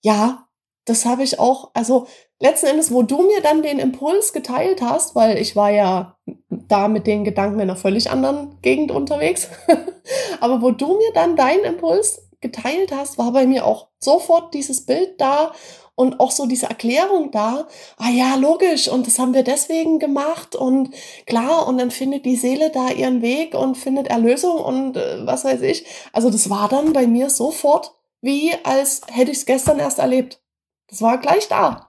ja, 0.01 0.48
das 0.89 1.05
habe 1.05 1.23
ich 1.23 1.39
auch, 1.39 1.71
also 1.75 2.07
letzten 2.41 2.67
Endes, 2.67 2.93
wo 2.93 3.03
du 3.03 3.23
mir 3.23 3.41
dann 3.43 3.63
den 3.63 3.79
Impuls 3.79 4.33
geteilt 4.33 4.83
hast, 4.83 5.15
weil 5.15 5.39
ich 5.39 5.57
war 5.57 5.71
ja 5.71 6.17
da 6.51 6.89
mit 6.89 7.07
den 7.07 7.25
Gedanken 7.25 7.61
in 7.61 7.71
einer 7.71 7.77
völlig 7.77 8.11
anderen 8.11 8.61
Gegend 8.63 8.91
unterwegs, 8.91 9.49
aber 10.41 10.63
wo 10.63 10.71
du 10.71 10.97
mir 10.97 11.13
dann 11.15 11.37
deinen 11.37 11.65
Impuls 11.65 12.23
geteilt 12.41 12.93
hast, 12.93 13.19
war 13.19 13.33
bei 13.33 13.47
mir 13.47 13.67
auch 13.67 13.89
sofort 13.99 14.55
dieses 14.55 14.87
Bild 14.87 15.21
da 15.21 15.53
und 15.97 16.21
auch 16.21 16.31
so 16.31 16.47
diese 16.47 16.67
Erklärung 16.67 17.33
da. 17.33 17.67
Ah 17.97 18.11
ja, 18.11 18.37
logisch 18.37 18.87
und 18.87 19.09
das 19.09 19.19
haben 19.19 19.35
wir 19.35 19.43
deswegen 19.43 19.99
gemacht 19.99 20.55
und 20.55 20.91
klar 21.27 21.67
und 21.67 21.79
dann 21.79 21.91
findet 21.91 22.25
die 22.25 22.37
Seele 22.37 22.71
da 22.71 22.91
ihren 22.91 23.21
Weg 23.21 23.55
und 23.55 23.77
findet 23.77 24.07
Erlösung 24.07 24.61
und 24.61 24.97
äh, 24.97 25.27
was 25.27 25.45
weiß 25.45 25.63
ich. 25.63 25.85
Also 26.13 26.31
das 26.31 26.49
war 26.49 26.69
dann 26.69 26.93
bei 26.93 27.09
mir 27.09 27.31
sofort 27.31 27.95
wie 28.21 28.53
als 28.65 29.03
hätte 29.11 29.31
ich 29.31 29.39
es 29.39 29.47
gestern 29.47 29.79
erst 29.79 29.99
erlebt. 29.99 30.41
Das 30.89 31.03
war 31.03 31.19
gleich 31.19 31.49
da. 31.49 31.87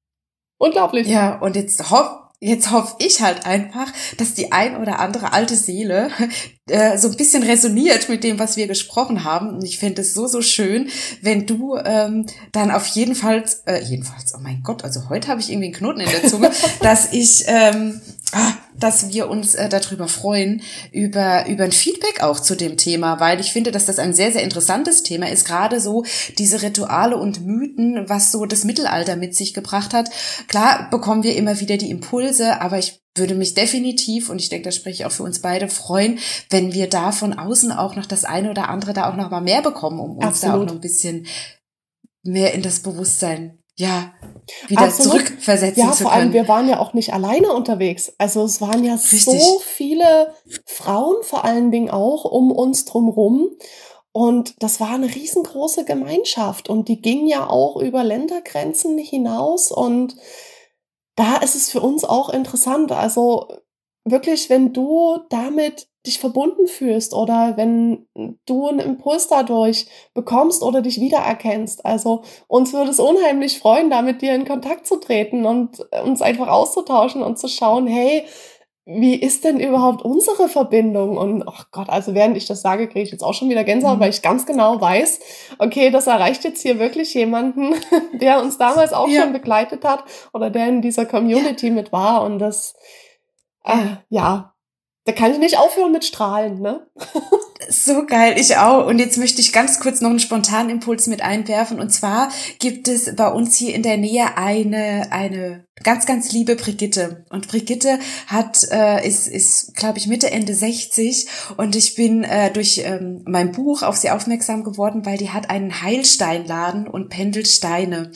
Unglaublich. 0.58 1.06
Ja, 1.06 1.38
und 1.38 1.56
jetzt 1.56 1.90
hoff, 1.90 2.10
jetzt 2.40 2.70
hoffe 2.70 2.96
ich 2.98 3.20
halt 3.20 3.46
einfach, 3.46 3.92
dass 4.16 4.34
die 4.34 4.52
ein 4.52 4.76
oder 4.76 4.98
andere 4.98 5.32
alte 5.32 5.56
Seele 5.56 6.10
äh, 6.68 6.98
so 6.98 7.08
ein 7.08 7.16
bisschen 7.16 7.42
resoniert 7.42 8.08
mit 8.08 8.24
dem, 8.24 8.38
was 8.38 8.56
wir 8.56 8.66
gesprochen 8.66 9.24
haben. 9.24 9.50
Und 9.50 9.64
ich 9.64 9.78
fände 9.78 10.02
es 10.02 10.14
so, 10.14 10.26
so 10.26 10.42
schön, 10.42 10.88
wenn 11.22 11.46
du 11.46 11.76
ähm, 11.76 12.26
dann 12.52 12.70
auf 12.70 12.86
jeden 12.88 13.14
Fall, 13.14 13.44
äh, 13.66 13.82
jedenfalls, 13.82 14.34
oh 14.34 14.40
mein 14.40 14.62
Gott, 14.62 14.84
also 14.84 15.08
heute 15.08 15.28
habe 15.28 15.40
ich 15.40 15.50
irgendwie 15.50 15.66
einen 15.66 15.74
Knoten 15.74 16.00
in 16.00 16.10
der 16.10 16.26
Zunge, 16.26 16.50
dass 16.80 17.12
ich, 17.12 17.44
ähm, 17.46 18.00
ah, 18.32 18.52
dass 18.78 19.12
wir 19.12 19.28
uns 19.28 19.54
äh, 19.54 19.68
darüber 19.68 20.08
freuen, 20.08 20.62
über, 20.92 21.46
über 21.46 21.64
ein 21.64 21.72
Feedback 21.72 22.22
auch 22.22 22.40
zu 22.40 22.56
dem 22.56 22.76
Thema, 22.76 23.20
weil 23.20 23.40
ich 23.40 23.52
finde, 23.52 23.72
dass 23.72 23.86
das 23.86 23.98
ein 23.98 24.14
sehr, 24.14 24.32
sehr 24.32 24.42
interessantes 24.42 25.02
Thema 25.02 25.28
ist, 25.30 25.46
gerade 25.46 25.80
so 25.80 26.04
diese 26.38 26.62
Rituale 26.62 27.16
und 27.16 27.44
Mythen, 27.44 28.08
was 28.08 28.32
so 28.32 28.46
das 28.46 28.64
Mittelalter 28.64 29.16
mit 29.16 29.34
sich 29.34 29.54
gebracht 29.54 29.92
hat. 29.92 30.10
Klar 30.48 30.88
bekommen 30.90 31.22
wir 31.22 31.36
immer 31.36 31.60
wieder 31.60 31.76
die 31.76 31.90
Impulse, 31.90 32.60
aber 32.60 32.78
ich 32.78 33.00
würde 33.16 33.34
mich 33.34 33.54
definitiv, 33.54 34.30
und 34.30 34.40
ich 34.40 34.48
denke, 34.48 34.68
das 34.68 34.76
spreche 34.76 35.02
ich 35.02 35.04
auch 35.04 35.12
für 35.12 35.24
uns 35.24 35.40
beide, 35.40 35.68
freuen, 35.68 36.18
wenn 36.48 36.72
wir 36.72 36.88
da 36.88 37.12
von 37.12 37.32
außen 37.32 37.72
auch 37.72 37.96
noch 37.96 38.06
das 38.06 38.24
eine 38.24 38.50
oder 38.50 38.68
andere 38.68 38.92
da 38.92 39.10
auch 39.10 39.16
noch 39.16 39.30
mal 39.30 39.40
mehr 39.40 39.62
bekommen, 39.62 39.98
um 39.98 40.16
uns 40.18 40.26
Absolut. 40.26 40.54
da 40.54 40.60
auch 40.60 40.66
noch 40.66 40.74
ein 40.74 40.80
bisschen 40.80 41.26
mehr 42.22 42.54
in 42.54 42.62
das 42.62 42.80
Bewusstsein 42.80 43.59
ja, 43.80 44.12
wieder 44.68 44.82
Absolut. 44.82 45.26
zurückversetzen 45.26 45.82
ja, 45.82 45.92
zu 45.92 45.98
können. 45.98 46.06
Ja, 46.06 46.10
vor 46.10 46.12
allem, 46.12 46.32
wir 46.32 46.48
waren 46.48 46.68
ja 46.68 46.78
auch 46.78 46.92
nicht 46.92 47.14
alleine 47.14 47.52
unterwegs. 47.52 48.12
Also 48.18 48.44
es 48.44 48.60
waren 48.60 48.84
ja 48.84 48.94
Richtig. 48.94 49.22
so 49.22 49.58
viele 49.60 50.34
Frauen 50.66 51.16
vor 51.22 51.44
allen 51.44 51.70
Dingen 51.70 51.90
auch 51.90 52.24
um 52.24 52.52
uns 52.52 52.84
drumrum. 52.84 53.48
Und 54.12 54.54
das 54.62 54.80
war 54.80 54.90
eine 54.90 55.14
riesengroße 55.14 55.84
Gemeinschaft 55.84 56.68
und 56.68 56.88
die 56.88 57.00
ging 57.00 57.28
ja 57.28 57.48
auch 57.48 57.76
über 57.76 58.02
Ländergrenzen 58.02 58.98
hinaus 58.98 59.70
und 59.70 60.16
da 61.14 61.36
ist 61.36 61.54
es 61.54 61.70
für 61.70 61.80
uns 61.80 62.02
auch 62.04 62.28
interessant. 62.28 62.90
Also 62.90 63.46
wirklich, 64.04 64.50
wenn 64.50 64.72
du 64.72 65.20
damit 65.28 65.89
dich 66.06 66.18
verbunden 66.18 66.66
fühlst 66.66 67.12
oder 67.12 67.56
wenn 67.56 68.06
du 68.46 68.68
einen 68.68 68.80
Impuls 68.80 69.28
dadurch 69.28 69.86
bekommst 70.14 70.62
oder 70.62 70.80
dich 70.80 71.00
wiedererkennst. 71.00 71.84
Also 71.84 72.22
uns 72.48 72.72
würde 72.72 72.90
es 72.90 72.98
unheimlich 72.98 73.58
freuen, 73.58 73.90
da 73.90 74.00
mit 74.00 74.22
dir 74.22 74.34
in 74.34 74.46
Kontakt 74.46 74.86
zu 74.86 74.96
treten 74.96 75.44
und 75.44 75.80
uns 76.04 76.22
einfach 76.22 76.48
auszutauschen 76.48 77.22
und 77.22 77.38
zu 77.38 77.48
schauen, 77.48 77.86
hey, 77.86 78.24
wie 78.86 79.14
ist 79.14 79.44
denn 79.44 79.60
überhaupt 79.60 80.02
unsere 80.02 80.48
Verbindung? 80.48 81.16
Und 81.16 81.46
ach 81.46 81.64
oh 81.64 81.68
Gott, 81.70 81.90
also 81.90 82.14
während 82.14 82.36
ich 82.36 82.46
das 82.46 82.62
sage, 82.62 82.88
kriege 82.88 83.02
ich 83.02 83.12
jetzt 83.12 83.22
auch 83.22 83.34
schon 83.34 83.50
wieder 83.50 83.62
Gänsehaut, 83.62 83.98
mhm. 83.98 84.00
weil 84.00 84.10
ich 84.10 84.22
ganz 84.22 84.46
genau 84.46 84.80
weiß, 84.80 85.20
okay, 85.58 85.90
das 85.90 86.06
erreicht 86.06 86.44
jetzt 86.44 86.62
hier 86.62 86.78
wirklich 86.78 87.14
jemanden, 87.14 87.74
der 88.14 88.40
uns 88.40 88.58
damals 88.58 88.92
auch 88.92 89.08
ja. 89.08 89.22
schon 89.22 89.32
begleitet 89.32 89.84
hat 89.84 90.04
oder 90.32 90.50
der 90.50 90.68
in 90.68 90.82
dieser 90.82 91.04
Community 91.04 91.68
ja. 91.68 91.72
mit 91.72 91.92
war. 91.92 92.24
Und 92.24 92.38
das, 92.38 92.74
äh, 93.64 93.96
ja, 94.08 94.54
da 95.10 95.16
kann 95.16 95.32
ich 95.32 95.38
nicht 95.38 95.58
aufhören 95.58 95.90
mit 95.90 96.04
Strahlen, 96.04 96.60
ne? 96.60 96.86
So 97.68 98.04
geil, 98.06 98.34
ich 98.36 98.56
auch. 98.56 98.86
Und 98.86 98.98
jetzt 98.98 99.16
möchte 99.18 99.40
ich 99.40 99.52
ganz 99.52 99.78
kurz 99.78 100.00
noch 100.00 100.10
einen 100.10 100.18
spontanen 100.18 100.70
Impuls 100.70 101.06
mit 101.06 101.22
einwerfen. 101.22 101.78
Und 101.78 101.90
zwar 101.90 102.30
gibt 102.58 102.88
es 102.88 103.14
bei 103.14 103.28
uns 103.28 103.56
hier 103.56 103.74
in 103.74 103.82
der 103.82 103.96
Nähe 103.96 104.36
eine, 104.36 105.12
eine 105.12 105.66
ganz, 105.84 106.04
ganz 106.06 106.32
liebe 106.32 106.56
Brigitte. 106.56 107.24
Und 107.30 107.46
Brigitte 107.46 108.00
hat, 108.26 108.66
äh, 108.72 109.06
ist, 109.06 109.28
ist 109.28 109.76
glaube 109.76 109.98
ich, 109.98 110.08
Mitte, 110.08 110.30
Ende 110.30 110.54
60. 110.54 111.28
Und 111.58 111.76
ich 111.76 111.94
bin 111.94 112.24
äh, 112.24 112.50
durch 112.50 112.82
ähm, 112.84 113.22
mein 113.26 113.52
Buch 113.52 113.82
auf 113.82 113.96
sie 113.96 114.10
aufmerksam 114.10 114.64
geworden, 114.64 115.06
weil 115.06 115.18
die 115.18 115.30
hat 115.30 115.50
einen 115.50 115.82
Heilsteinladen 115.82 116.88
und 116.88 117.08
pendelt 117.08 117.46
Steine. 117.46 118.10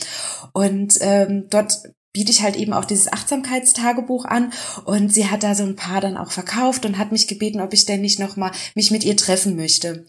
Und 0.52 0.98
ähm, 1.00 1.46
dort 1.50 1.80
biete 2.14 2.30
ich 2.30 2.42
halt 2.42 2.56
eben 2.56 2.72
auch 2.72 2.86
dieses 2.86 3.12
Achtsamkeitstagebuch 3.12 4.24
an 4.24 4.52
und 4.86 5.12
sie 5.12 5.28
hat 5.28 5.42
da 5.42 5.54
so 5.54 5.64
ein 5.64 5.76
paar 5.76 6.00
dann 6.00 6.16
auch 6.16 6.30
verkauft 6.30 6.86
und 6.86 6.96
hat 6.96 7.12
mich 7.12 7.26
gebeten, 7.28 7.60
ob 7.60 7.74
ich 7.74 7.84
denn 7.84 8.00
nicht 8.00 8.20
noch 8.20 8.36
mal 8.36 8.52
mich 8.74 8.90
mit 8.90 9.04
ihr 9.04 9.16
treffen 9.16 9.56
möchte. 9.56 10.06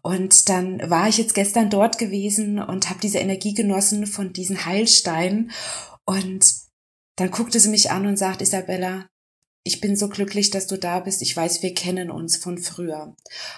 Und 0.00 0.48
dann 0.48 0.80
war 0.88 1.08
ich 1.08 1.18
jetzt 1.18 1.34
gestern 1.34 1.68
dort 1.68 1.98
gewesen 1.98 2.58
und 2.60 2.88
habe 2.88 3.00
diese 3.02 3.18
Energie 3.18 3.52
genossen 3.52 4.06
von 4.06 4.32
diesen 4.32 4.64
Heilsteinen 4.64 5.50
und 6.06 6.46
dann 7.16 7.32
guckte 7.32 7.58
sie 7.58 7.68
mich 7.68 7.90
an 7.90 8.06
und 8.06 8.16
sagt, 8.16 8.40
Isabella, 8.40 9.08
ich 9.64 9.80
bin 9.80 9.96
so 9.96 10.08
glücklich, 10.08 10.50
dass 10.50 10.68
du 10.68 10.78
da 10.78 11.00
bist. 11.00 11.20
Ich 11.20 11.36
weiß, 11.36 11.62
wir 11.62 11.74
kennen 11.74 12.10
uns 12.10 12.36
von 12.36 12.58
früher. 12.58 13.02
Und 13.02 13.16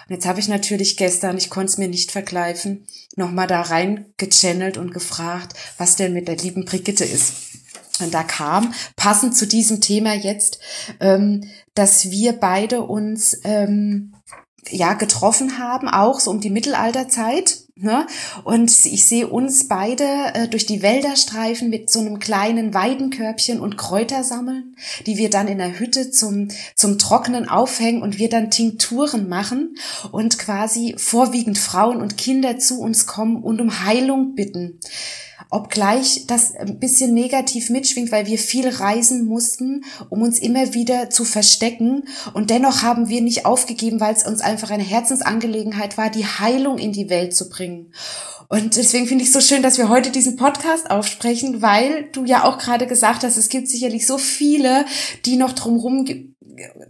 jetzt 0.09 0.25
habe 0.25 0.39
ich 0.39 0.47
natürlich 0.47 0.97
gestern, 0.97 1.37
ich 1.37 1.51
konnte 1.51 1.71
es 1.71 1.77
mir 1.77 1.87
nicht 1.87 2.11
vergleichen, 2.11 2.87
nochmal 3.15 3.47
da 3.47 3.61
rein 3.61 4.13
gechannelt 4.17 4.77
und 4.77 4.91
gefragt, 4.91 5.53
was 5.77 5.95
denn 5.95 6.13
mit 6.13 6.27
der 6.27 6.37
lieben 6.37 6.65
Brigitte 6.65 7.05
ist. 7.05 7.33
Und 8.01 8.13
da 8.13 8.23
kam, 8.23 8.73
passend 8.95 9.35
zu 9.35 9.47
diesem 9.47 9.81
Thema 9.81 10.13
jetzt, 10.13 10.59
ähm, 10.99 11.49
dass 11.73 12.11
wir 12.11 12.33
beide 12.33 12.81
uns 12.81 13.39
ähm, 13.43 14.13
ja 14.69 14.93
getroffen 14.93 15.57
haben, 15.57 15.87
auch 15.87 16.19
so 16.19 16.31
um 16.31 16.39
die 16.39 16.49
Mittelalterzeit. 16.49 17.59
Ne? 17.75 18.05
Und 18.43 18.69
ich 18.85 19.07
sehe 19.07 19.27
uns 19.27 19.67
beide 19.67 20.03
äh, 20.33 20.47
durch 20.47 20.67
die 20.67 20.83
Wälder 20.83 21.15
streifen 21.15 21.71
mit 21.71 21.89
so 21.89 21.99
einem 21.99 22.19
kleinen 22.19 22.75
Weidenkörbchen 22.75 23.59
und 23.59 23.75
Kräuter 23.75 24.23
sammeln, 24.23 24.75
die 25.07 25.17
wir 25.17 25.31
dann 25.31 25.47
in 25.47 25.57
der 25.57 25.79
Hütte 25.79 26.11
zum, 26.11 26.49
zum 26.75 26.99
Trocknen 26.99 27.49
aufhängen 27.49 28.03
und 28.03 28.19
wir 28.19 28.29
dann 28.29 28.51
Tinkturen 28.51 29.27
machen 29.27 29.77
und 30.11 30.37
quasi 30.37 30.93
vorwiegend 30.97 31.57
Frauen 31.57 32.01
und 32.01 32.17
Kinder 32.17 32.59
zu 32.59 32.79
uns 32.79 33.07
kommen 33.07 33.41
und 33.41 33.59
um 33.61 33.83
Heilung 33.83 34.35
bitten 34.35 34.79
obgleich 35.49 36.25
das 36.27 36.55
ein 36.55 36.79
bisschen 36.79 37.13
negativ 37.13 37.69
mitschwingt, 37.69 38.11
weil 38.11 38.27
wir 38.27 38.37
viel 38.37 38.67
reisen 38.67 39.25
mussten, 39.25 39.83
um 40.09 40.21
uns 40.21 40.39
immer 40.39 40.73
wieder 40.73 41.09
zu 41.09 41.25
verstecken. 41.25 42.03
Und 42.33 42.49
dennoch 42.49 42.83
haben 42.83 43.09
wir 43.09 43.21
nicht 43.21 43.45
aufgegeben, 43.45 43.99
weil 43.99 44.13
es 44.13 44.25
uns 44.25 44.41
einfach 44.41 44.69
eine 44.69 44.83
Herzensangelegenheit 44.83 45.97
war, 45.97 46.09
die 46.09 46.25
Heilung 46.25 46.77
in 46.77 46.91
die 46.91 47.09
Welt 47.09 47.35
zu 47.35 47.49
bringen. 47.49 47.93
Und 48.49 48.75
deswegen 48.75 49.07
finde 49.07 49.23
ich 49.23 49.31
so 49.31 49.39
schön, 49.39 49.63
dass 49.63 49.77
wir 49.77 49.87
heute 49.87 50.11
diesen 50.11 50.35
Podcast 50.35 50.91
aufsprechen, 50.91 51.61
weil 51.61 52.09
du 52.11 52.25
ja 52.25 52.43
auch 52.43 52.57
gerade 52.57 52.85
gesagt 52.85 53.23
hast, 53.23 53.37
es 53.37 53.47
gibt 53.47 53.69
sicherlich 53.69 54.05
so 54.05 54.17
viele, 54.17 54.85
die 55.25 55.37
noch 55.37 55.53
drumherum 55.53 56.05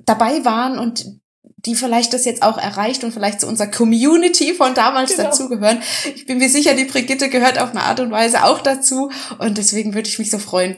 dabei 0.04 0.44
waren 0.44 0.80
und 0.80 1.21
die 1.66 1.76
vielleicht 1.76 2.14
das 2.14 2.26
jetzt 2.26 2.42
auch 2.42 2.58
erreicht 2.58 3.04
und 3.04 3.12
vielleicht 3.12 3.42
zu 3.42 3.48
unserer 3.48 3.68
Community 3.68 4.54
von 4.54 4.74
damals 4.74 5.16
genau. 5.16 5.30
dazugehören. 5.30 5.82
Ich 6.16 6.26
bin 6.26 6.40
mir 6.40 6.50
sicher, 6.50 6.74
die 6.74 6.86
Brigitte 6.86 7.30
gehört 7.30 7.60
auf 7.60 7.72
eine 7.72 7.84
Art 7.84 8.00
und 8.00 8.12
Weise 8.12 8.44
auch 8.44 8.62
dazu 8.62 9.12
und 9.40 9.58
deswegen 9.58 9.94
würde 9.94 10.10
ich 10.10 10.20
mich 10.20 10.32
so 10.32 10.40
freuen, 10.40 10.78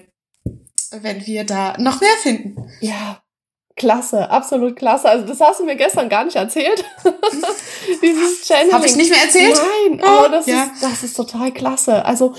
wenn 0.91 1.25
wir 1.25 1.45
da 1.45 1.75
noch 1.77 2.01
mehr 2.01 2.15
finden. 2.21 2.69
Ja, 2.81 3.21
klasse, 3.75 4.29
absolut 4.29 4.75
klasse. 4.75 5.09
Also 5.09 5.25
das 5.25 5.39
hast 5.39 5.59
du 5.59 5.65
mir 5.65 5.75
gestern 5.75 6.09
gar 6.09 6.25
nicht 6.25 6.35
erzählt. 6.35 6.83
Dieses 8.01 8.45
Channel. 8.45 8.73
Habe 8.73 8.85
ich 8.85 8.95
nicht 8.95 9.09
mehr 9.09 9.23
erzählt? 9.23 9.59
Nein, 9.89 10.03
aber 10.03 10.29
das, 10.29 10.47
ja. 10.47 10.63
ist, 10.63 10.83
das 10.83 11.03
ist 11.03 11.15
total 11.15 11.51
klasse. 11.51 12.05
Also 12.05 12.35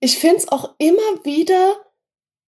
ich 0.00 0.18
finde 0.18 0.38
es 0.38 0.48
auch 0.48 0.74
immer 0.78 1.24
wieder 1.24 1.76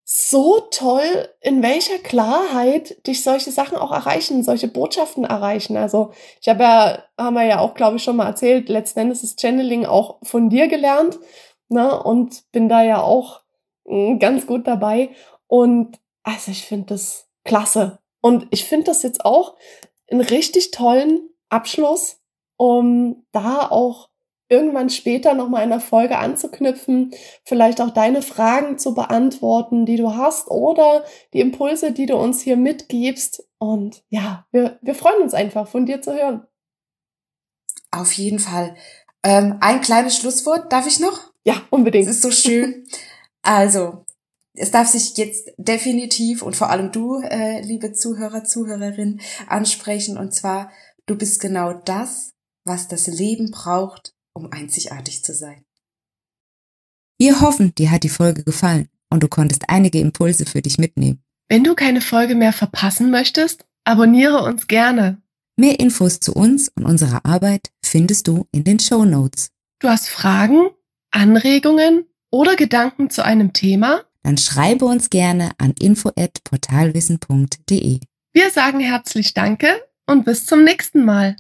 so 0.05 0.61
toll, 0.71 1.29
in 1.41 1.63
welcher 1.63 1.99
Klarheit 1.99 3.07
dich 3.07 3.23
solche 3.23 3.51
Sachen 3.51 3.79
auch 3.79 3.91
erreichen, 3.91 4.43
solche 4.43 4.69
Botschaften 4.69 5.25
erreichen. 5.25 5.79
Also 5.79 6.13
ich 6.43 6.49
habe 6.49 6.63
ja, 6.63 7.05
haben 7.19 7.35
wir 7.35 7.45
ja 7.45 7.61
auch, 7.61 7.75
glaube 7.75 7.97
ich, 7.97 8.05
schon 8.05 8.17
mal 8.17 8.27
erzählt, 8.27 8.69
letzten 8.69 9.01
Endes 9.01 9.23
ist 9.23 9.41
Channeling 9.41 9.87
auch 9.87 10.19
von 10.23 10.51
dir 10.51 10.69
gelernt, 10.69 11.19
ne? 11.69 12.03
Und 12.03 12.51
bin 12.53 12.69
da 12.69 12.83
ja 12.83 13.01
auch 13.01 13.41
hm, 13.87 14.19
ganz 14.19 14.47
gut 14.47 14.67
dabei. 14.67 15.11
Und 15.47 15.99
also 16.23 16.51
ich 16.51 16.67
finde 16.67 16.87
das 16.87 17.29
klasse. 17.45 17.99
Und 18.21 18.47
ich 18.51 18.65
finde 18.65 18.87
das 18.87 19.03
jetzt 19.03 19.25
auch 19.25 19.57
einen 20.11 20.21
richtig 20.21 20.71
tollen 20.71 21.31
Abschluss, 21.49 22.21
um 22.57 23.25
da 23.33 23.71
auch 23.71 24.11
irgendwann 24.55 24.91
später 24.91 25.35
nochmal 25.35 25.65
in 25.65 25.71
der 25.71 25.81
Folge 25.81 26.19
anzuknüpfen, 26.19 27.13
vielleicht 27.45 27.81
auch 27.81 27.91
deine 27.91 28.23
Fragen 28.23 28.79
zu 28.79 28.95
beantworten, 28.95 29.85
die 29.85 29.97
du 29.97 30.15
hast 30.15 30.49
oder 30.49 31.05
die 31.33 31.41
Impulse, 31.41 31.93
die 31.93 32.07
du 32.07 32.17
uns 32.17 32.41
hier 32.41 32.57
mitgibst. 32.57 33.47
Und 33.59 34.05
ja, 34.09 34.47
wir, 34.53 34.79
wir 34.83 34.95
freuen 34.95 35.23
uns 35.23 35.35
einfach, 35.35 35.69
von 35.69 35.87
dir 35.87 36.01
zu 36.01 36.15
hören. 36.15 36.47
Auf 37.91 38.13
jeden 38.13 38.39
Fall. 38.39 38.75
Ähm, 39.23 39.59
ein 39.61 39.81
kleines 39.81 40.17
Schlusswort, 40.17 40.73
darf 40.73 40.87
ich 40.87 41.01
noch? 41.01 41.33
Ja, 41.45 41.63
unbedingt. 41.71 42.09
Es 42.09 42.17
ist 42.17 42.23
so 42.23 42.31
schön. 42.31 42.87
also, 43.43 44.05
es 44.55 44.71
darf 44.71 44.89
sich 44.89 45.17
jetzt 45.17 45.51
definitiv 45.57 46.43
und 46.43 46.57
vor 46.57 46.71
allem 46.71 46.93
du, 46.93 47.21
äh, 47.21 47.61
liebe 47.61 47.93
Zuhörer, 47.93 48.45
Zuhörerin, 48.45 49.21
ansprechen. 49.49 50.17
Und 50.17 50.33
zwar, 50.33 50.71
du 51.07 51.17
bist 51.17 51.41
genau 51.41 51.73
das, 51.73 52.35
was 52.65 52.89
das 52.89 53.07
Leben 53.07 53.51
braucht, 53.51 54.14
um 54.35 54.53
einzigartig 54.53 55.25
zu 55.25 55.33
sein. 55.33 55.65
Wir 57.19 57.41
hoffen, 57.41 57.75
dir 57.75 57.91
hat 57.91 58.03
die 58.03 58.09
Folge 58.09 58.45
gefallen 58.45 58.89
und 59.09 59.23
du 59.23 59.29
konntest 59.29 59.69
einige 59.69 60.01
Impulse 60.01 60.45
für 60.45 60.61
dich 60.61 60.79
mitnehmen. 60.79 61.23
Wenn 61.49 61.65
du 61.65 61.75
keine 61.75 62.01
Folge 62.01 62.35
mehr 62.35 62.53
verpassen 62.53 63.11
möchtest, 63.11 63.65
abonniere 63.85 64.43
uns 64.43 64.67
gerne. 64.67 65.23
Mehr 65.57 65.79
Infos 65.79 66.19
zu 66.19 66.35
uns 66.35 66.69
und 66.75 66.85
unserer 66.85 67.25
Arbeit 67.25 67.71
findest 67.85 68.27
du 68.27 68.49
in 68.51 68.65
den 68.65 68.81
Show 68.81 69.05
Notes. 69.05 69.51
Du 69.79 69.89
hast 69.89 70.09
Fragen, 70.09 70.71
Anregungen 71.13 72.07
oder 72.31 72.57
Gedanken 72.57 73.11
zu 73.11 73.25
einem 73.25 73.53
Thema? 73.53 74.03
Dann 74.25 74.37
schreibe 74.39 74.87
uns 74.87 75.11
gerne 75.11 75.51
an 75.59 75.75
info@portalwissen.de. 75.79 78.01
Wir 78.33 78.51
sagen 78.51 78.81
herzlich 78.81 79.35
Danke 79.35 79.69
und 80.07 80.25
bis 80.25 80.47
zum 80.47 80.65
nächsten 80.65 81.05
Mal. 81.05 81.37